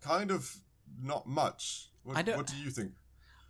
[0.00, 0.56] kind of
[1.00, 1.90] not much.
[2.02, 2.92] What, what do you think?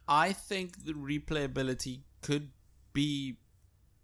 [0.07, 2.51] I think the replayability could
[2.93, 3.39] be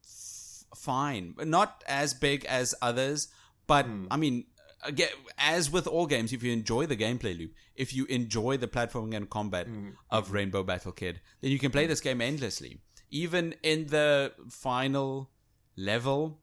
[0.02, 3.28] f- fine, but not as big as others.
[3.66, 4.06] But Hmm.
[4.10, 4.46] I mean,
[4.82, 8.66] again, as with all games, if you enjoy the gameplay loop, if you enjoy the
[8.66, 9.90] platforming and combat Hmm.
[10.10, 12.80] of Rainbow Battle Kid, then you can play this game endlessly.
[13.10, 15.30] Even in the final
[15.76, 16.39] level,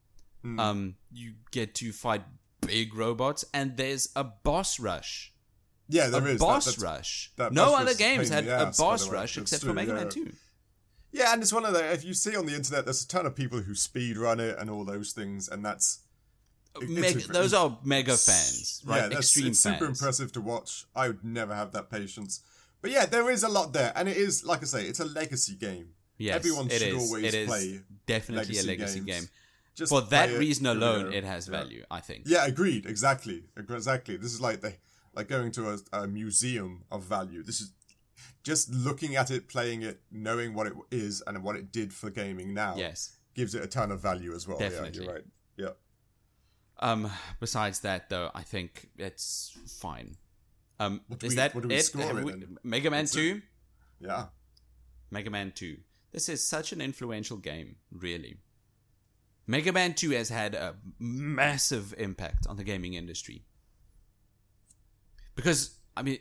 [0.53, 0.59] Hmm.
[0.59, 2.23] um, you get to fight
[2.61, 5.33] big robots, and there's a boss rush
[5.89, 6.39] Yeah, there a is.
[6.39, 7.31] Boss that's- rush.
[7.37, 10.09] that no boss other games had the a boss rush except true, for Mega Man
[10.09, 10.31] 2.
[11.11, 11.91] Yeah, and it's one of the.
[11.93, 14.57] If you see on the internet, there's a ton of people who speed run it
[14.59, 15.99] and all those things, and that's
[16.81, 18.97] it- Meg- it's a- those are mega fans, right?
[19.03, 19.75] Yeah, that's, Extreme it's fans.
[19.79, 20.85] super impressive to watch.
[20.95, 22.41] I would never have that patience.
[22.81, 25.05] But yeah, there is a lot there, and it is like I say, it's a
[25.05, 25.89] legacy game.
[26.19, 26.95] Yes, Everyone should is.
[26.95, 29.05] always It is play definitely a legacy legacy games.
[29.21, 29.29] game.
[29.77, 31.51] Just For that reason alone, it has Yeah.
[31.59, 32.23] value, I think.
[32.27, 32.85] Yeah, agreed.
[32.87, 34.17] Exactly, exactly.
[34.17, 34.73] This is like the
[35.13, 37.43] like going to a, a museum of value.
[37.43, 37.71] This is
[38.43, 42.09] just looking at it, playing it, knowing what it is and what it did for
[42.09, 42.75] gaming now.
[42.75, 43.15] Yes.
[43.35, 44.57] gives it a ton of value as well.
[44.57, 44.99] Definitely.
[44.99, 45.23] Yeah, you're right.
[45.57, 45.69] Yeah.
[46.79, 47.11] Um.
[47.39, 50.17] Besides that, though, I think it's fine.
[50.79, 51.01] Um.
[51.07, 51.83] What is we- that what we it?
[51.83, 53.41] score it we- Mega Man Two.
[53.99, 54.27] Yeah.
[55.11, 55.77] Mega Man 2.
[56.11, 58.37] This is such an influential game, really.
[59.47, 63.43] Mega Man 2 has had a massive impact on the gaming industry.
[65.35, 66.17] Because, I mean,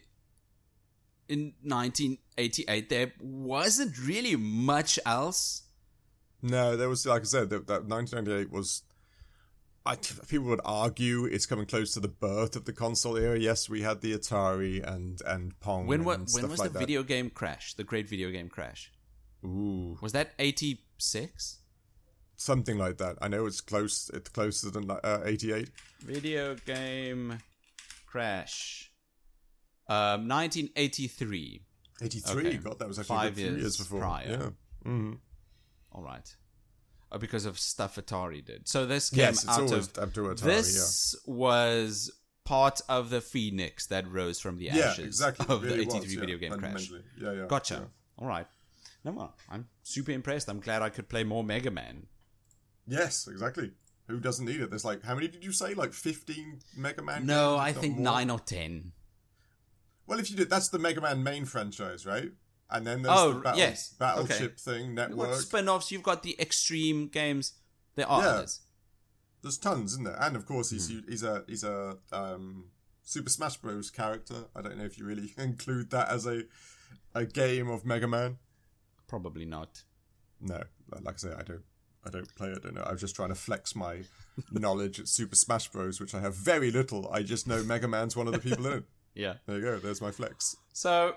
[1.28, 5.62] in 1988, there wasn't really much else.
[6.42, 8.82] No, there was like I said that, that 1998 was.
[9.84, 9.94] I,
[10.28, 13.38] people would argue it's coming close to the birth of the console era.
[13.38, 15.86] Yes, we had the Atari and and Pong.
[15.86, 16.78] When, wa- and when was like the that.
[16.80, 17.74] video game crash?
[17.74, 18.92] The great video game crash?
[19.44, 21.58] Ooh, Was that 86?
[22.36, 23.16] Something like that.
[23.20, 24.10] I know it's close.
[24.14, 25.70] It's closer than uh, 88.
[26.00, 27.38] Video game
[28.06, 28.90] crash.
[29.88, 31.62] Um, 1983.
[32.02, 32.46] 83.
[32.48, 32.56] Okay.
[32.58, 34.00] God, that was actually Five years years before.
[34.00, 34.26] prior.
[34.28, 34.50] Yeah.
[34.90, 35.12] hmm
[35.92, 36.34] All right.
[37.10, 38.68] Uh, because of stuff Atari did.
[38.68, 40.40] So this came Yes, out of up to Atari.
[40.40, 42.10] this was
[42.44, 44.76] part of the phoenix that rose from the yeah.
[44.76, 45.46] Yeah, ashes exactly.
[45.48, 46.90] of really the 83 was, yeah, video game crash.
[47.20, 47.46] Yeah, yeah.
[47.48, 47.74] Gotcha.
[47.74, 47.80] yeah.
[48.22, 48.46] All right.
[49.04, 50.48] No, well, I'm super impressed.
[50.48, 52.06] I'm glad I could play more Mega Man.
[52.86, 53.72] Yes, exactly.
[54.08, 54.70] Who doesn't need it?
[54.70, 55.74] There's like how many did you say?
[55.74, 57.16] Like 15 Mega Man.
[57.18, 57.26] Games?
[57.28, 58.04] No, I think more?
[58.04, 58.92] nine or ten.
[60.06, 62.30] Well, if you did, that's the Mega Man main franchise, right?
[62.70, 63.94] And then there's Oh, the battle, yes.
[63.98, 64.54] Battleship Okay.
[64.56, 65.40] thing, Network.
[65.40, 65.90] spin-offs?
[65.90, 67.54] You've got the extreme games.
[67.96, 68.28] There are Yeah.
[68.28, 68.60] others.
[69.42, 70.20] There's tons, isn't there?
[70.20, 71.00] And of course, he's Hmm.
[71.08, 72.70] he's a he's a um,
[73.02, 73.90] Super Smash Bros.
[73.90, 74.46] character.
[74.54, 76.44] I don't know if you really include that as a
[77.14, 78.38] a game of Mega Man.
[79.08, 79.82] Probably not.
[80.40, 80.62] No,
[81.00, 81.64] like I say, I don't.
[82.06, 82.58] I don't play it.
[82.58, 82.82] I don't know.
[82.82, 84.02] I was just trying to flex my
[84.52, 87.10] knowledge at Super Smash Bros, which I have very little.
[87.12, 88.84] I just know Mega Man's one of the people in it.
[89.18, 89.36] Yeah.
[89.46, 89.78] There you go.
[89.78, 90.56] There's my flex.
[90.74, 91.16] So,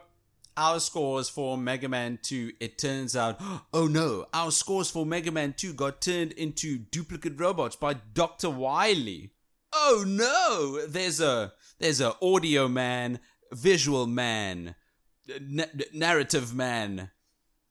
[0.56, 3.42] our scores for Mega Man 2, it turns out,
[3.74, 8.50] oh no, our scores for Mega Man 2 got turned into duplicate robots by Dr.
[8.50, 9.32] Wily.
[9.74, 13.20] Oh no, there's a there's a audio man,
[13.52, 14.76] visual man,
[15.42, 17.12] na- narrative man.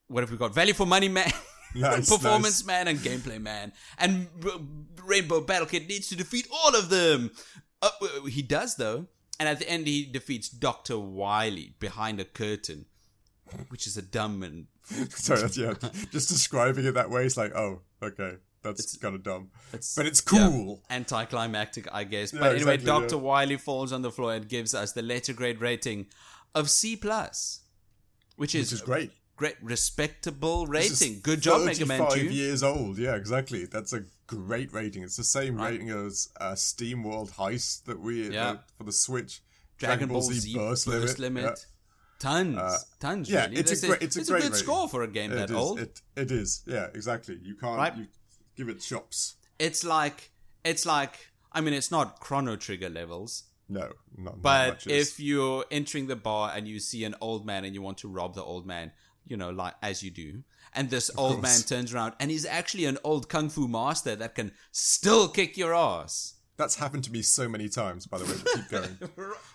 [0.07, 0.53] What have we got?
[0.53, 1.31] Value for money man.
[1.75, 4.27] Nice, performance man and gameplay man and
[5.03, 7.31] rainbow battle kid needs to defeat all of them
[7.81, 7.89] uh,
[8.27, 9.05] he does though
[9.39, 12.85] and at the end he defeats dr wily behind a curtain
[13.69, 14.67] which is a dumb and
[15.11, 15.73] Sorry, that's, yeah,
[16.11, 20.07] just describing it that way, it's like, oh, okay, that's kind of dumb, it's but
[20.07, 20.81] it's yeah, cool.
[20.89, 23.21] anticlimactic i guess Yeah, but anyway exactly, dr yeah.
[23.21, 26.07] wily falls on the floor and gives us the letter grade rating
[26.55, 27.61] of c plus
[28.35, 29.11] which is, Which is great.
[29.39, 32.97] Great respectable rating good job mega man 2 35 years old.
[32.97, 33.65] Yeah, exactly.
[33.65, 35.01] That's a great rating.
[35.03, 38.49] It's the same rating as uh, SteamWorld Heist that we Yeah.
[38.49, 39.41] uh, for the Switch.
[39.77, 41.55] dragon ball z, burst, limit, Yeah.
[42.19, 43.29] Tons, tons.
[43.29, 43.55] yeah, really.
[43.61, 44.65] it's a great- it's a great good rating.
[44.65, 45.79] score for a game It that is, old.
[45.79, 46.63] It, it is.
[46.65, 47.39] Yeah, exactly.
[47.41, 47.95] You can't Right.
[47.95, 48.07] you
[48.57, 49.35] give it shops.
[49.57, 50.31] it's like
[50.65, 56.07] it's like I mean, it's not Chrono Trigger levels, No, not, but if you're entering
[56.07, 58.65] the bar and you see an old man and you want to rob the old
[58.67, 58.91] man,
[59.29, 62.85] you know, like as you do, and this old man turns around and he's actually
[62.85, 66.35] an old kung fu master that can still kick your ass.
[66.57, 68.33] That's happened to me so many times, by the way.
[68.53, 68.97] Keep going.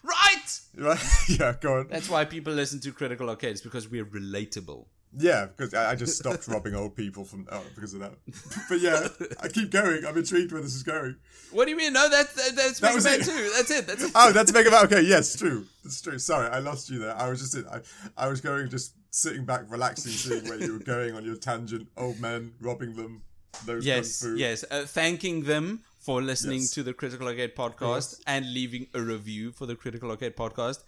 [0.03, 0.61] Right.
[0.79, 1.05] right?
[1.29, 1.89] yeah, go on.
[1.89, 4.87] That's why people listen to Critical Arcades because we're relatable.
[5.17, 8.15] Yeah, because I, I just stopped robbing old people from oh, because of that.
[8.69, 9.09] But yeah,
[9.41, 10.05] I keep going.
[10.05, 11.17] I'm intrigued where this is going.
[11.53, 11.93] What do you mean?
[11.93, 13.25] No, that, that that's That Mega Man it.
[13.25, 13.53] 2.
[13.55, 13.87] That's it.
[13.87, 14.13] That's it.
[14.15, 14.85] Oh, that's Mega Man.
[14.87, 15.67] Okay, yes, true.
[15.85, 16.19] That's true.
[16.19, 17.17] Sorry, I lost you there.
[17.17, 17.81] I was just I,
[18.17, 21.89] I was going just sitting back, relaxing, seeing where you were going on your tangent.
[21.97, 23.23] Old men robbing them.
[23.65, 24.65] Those Yes, yes.
[24.71, 26.71] Uh, thanking them for listening Yes.
[26.73, 28.21] to the Critical Arcade podcast Yes.
[28.27, 30.81] and leaving a review for the Critical Arcade podcast.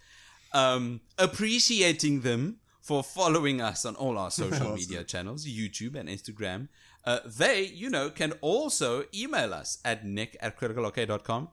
[0.53, 6.67] Um, appreciating them for following us on all our social media channels, YouTube and Instagram.
[7.05, 11.47] Uh, they, you know, can also email us at nick at criticalarcade.com.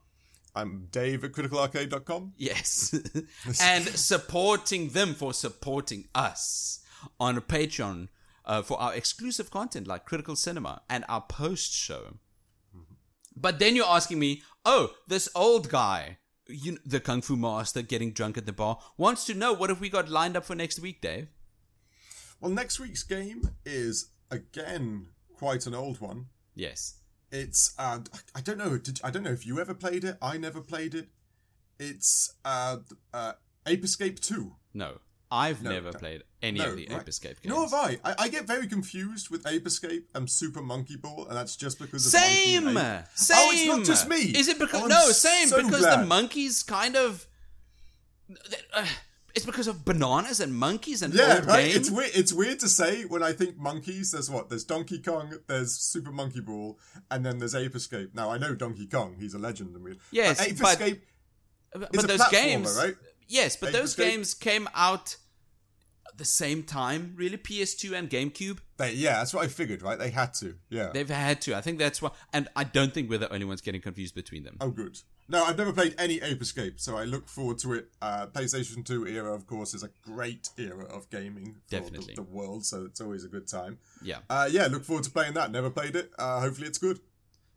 [0.55, 2.35] I'm Dave at criticalarcade.com.
[2.37, 2.95] Yes.
[3.61, 6.81] and supporting them for supporting us
[7.19, 8.09] on Patreon
[8.45, 12.19] uh, for our exclusive content like Critical Cinema and our post show.
[13.37, 18.13] But then you're asking me, oh, this old guy, you, the Kung Fu Master getting
[18.13, 20.79] drunk at the bar, wants to know what have we got lined up for next
[20.79, 21.29] week, Dave?
[22.41, 26.27] Well, next week's game is again quite an old one.
[26.55, 26.95] Yes.
[27.37, 27.99] It's uh,
[28.35, 28.79] I don't know.
[28.79, 30.17] Did, I don't know if you ever played it.
[30.23, 31.09] I never played it.
[31.81, 32.77] It's uh,
[33.13, 33.33] uh,
[33.67, 34.55] Ape Escape Two.
[34.73, 35.01] No.
[35.33, 35.99] I've No, never no.
[35.99, 37.01] played any No, of the right.
[37.01, 37.53] Ape Escape games.
[37.53, 37.99] Nor have I.
[38.05, 38.15] I.
[38.21, 42.07] I get very confused with Ape Escape and Super Monkey Ball, and that's just because
[42.07, 43.05] of Same, Monkey and Ape.
[43.17, 43.37] same.
[43.41, 44.21] Oh, it's not just me.
[44.41, 45.01] Is it because Oh, no?
[45.11, 47.27] Same so because the monkeys kind of.
[48.73, 48.87] Uh,
[49.35, 51.67] it's because of bananas and monkeys and Yeah, right.
[51.69, 51.77] game.
[51.77, 52.11] It's weird.
[52.15, 54.13] It's weird to say when I think monkeys.
[54.13, 54.49] There's what?
[54.49, 55.35] There's Donkey Kong.
[55.47, 56.79] There's Super Monkey Ball,
[57.11, 58.15] and then there's Ape Escape.
[58.15, 59.17] Now I know Donkey Kong.
[59.19, 59.75] He's a legend.
[59.75, 61.05] And we, Yes, but Ape but- Escape.
[61.73, 62.95] but those games, right?
[63.29, 64.11] Yes, but Ape those Escape?
[64.13, 65.17] games came out
[66.07, 67.15] at the same time.
[67.17, 68.59] Really, PS2 and GameCube.
[68.77, 69.83] They, yeah, that's what I figured.
[69.83, 69.99] Right?
[69.99, 70.55] They had to.
[70.69, 70.91] Yeah.
[70.93, 71.57] They've had to.
[71.57, 72.11] I think that's why.
[72.33, 74.57] And I don't think we're the only ones getting confused between them.
[74.61, 74.99] Oh, good.
[75.27, 77.89] No, I've never played any Ape Escape, so I look forward to it.
[78.03, 82.15] Uh, PlayStation 2 era, of course, is a great era of gaming for Definitely.
[82.15, 83.79] The, the world, so it's always a good time.
[84.03, 85.51] Yeah, Uh, yeah, look forward to playing that.
[85.51, 86.13] Never played it.
[86.19, 87.01] Uh, hopefully, it's good.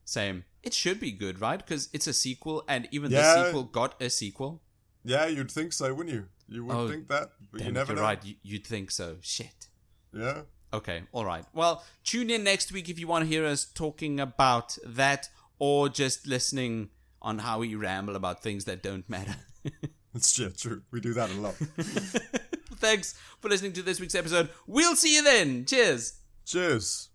[0.05, 0.45] same.
[0.63, 1.59] It should be good, right?
[1.59, 3.21] Because it's a sequel, and even Yeah.
[3.35, 4.61] the sequel got a sequel.
[5.03, 6.27] Yeah, you'd think so, wouldn't you?
[6.49, 8.07] You would Oh, think that, but you never you're know.
[8.07, 8.21] right.
[8.41, 9.17] You'd think so.
[9.21, 9.67] Shit.
[10.13, 10.43] Yeah.
[10.73, 11.43] Okay, all right.
[11.53, 15.87] Well, tune in next week if you want to hear us talking about that or
[15.89, 16.89] just listening
[17.27, 19.35] on how we ramble about things that don't matter.
[20.15, 20.81] It's yeah, true.
[20.89, 21.53] We do that a lot.
[22.79, 24.49] Thanks for listening to this week's episode.
[24.65, 25.65] We'll see you then.
[25.65, 26.13] Cheers.
[26.43, 27.09] Cheers.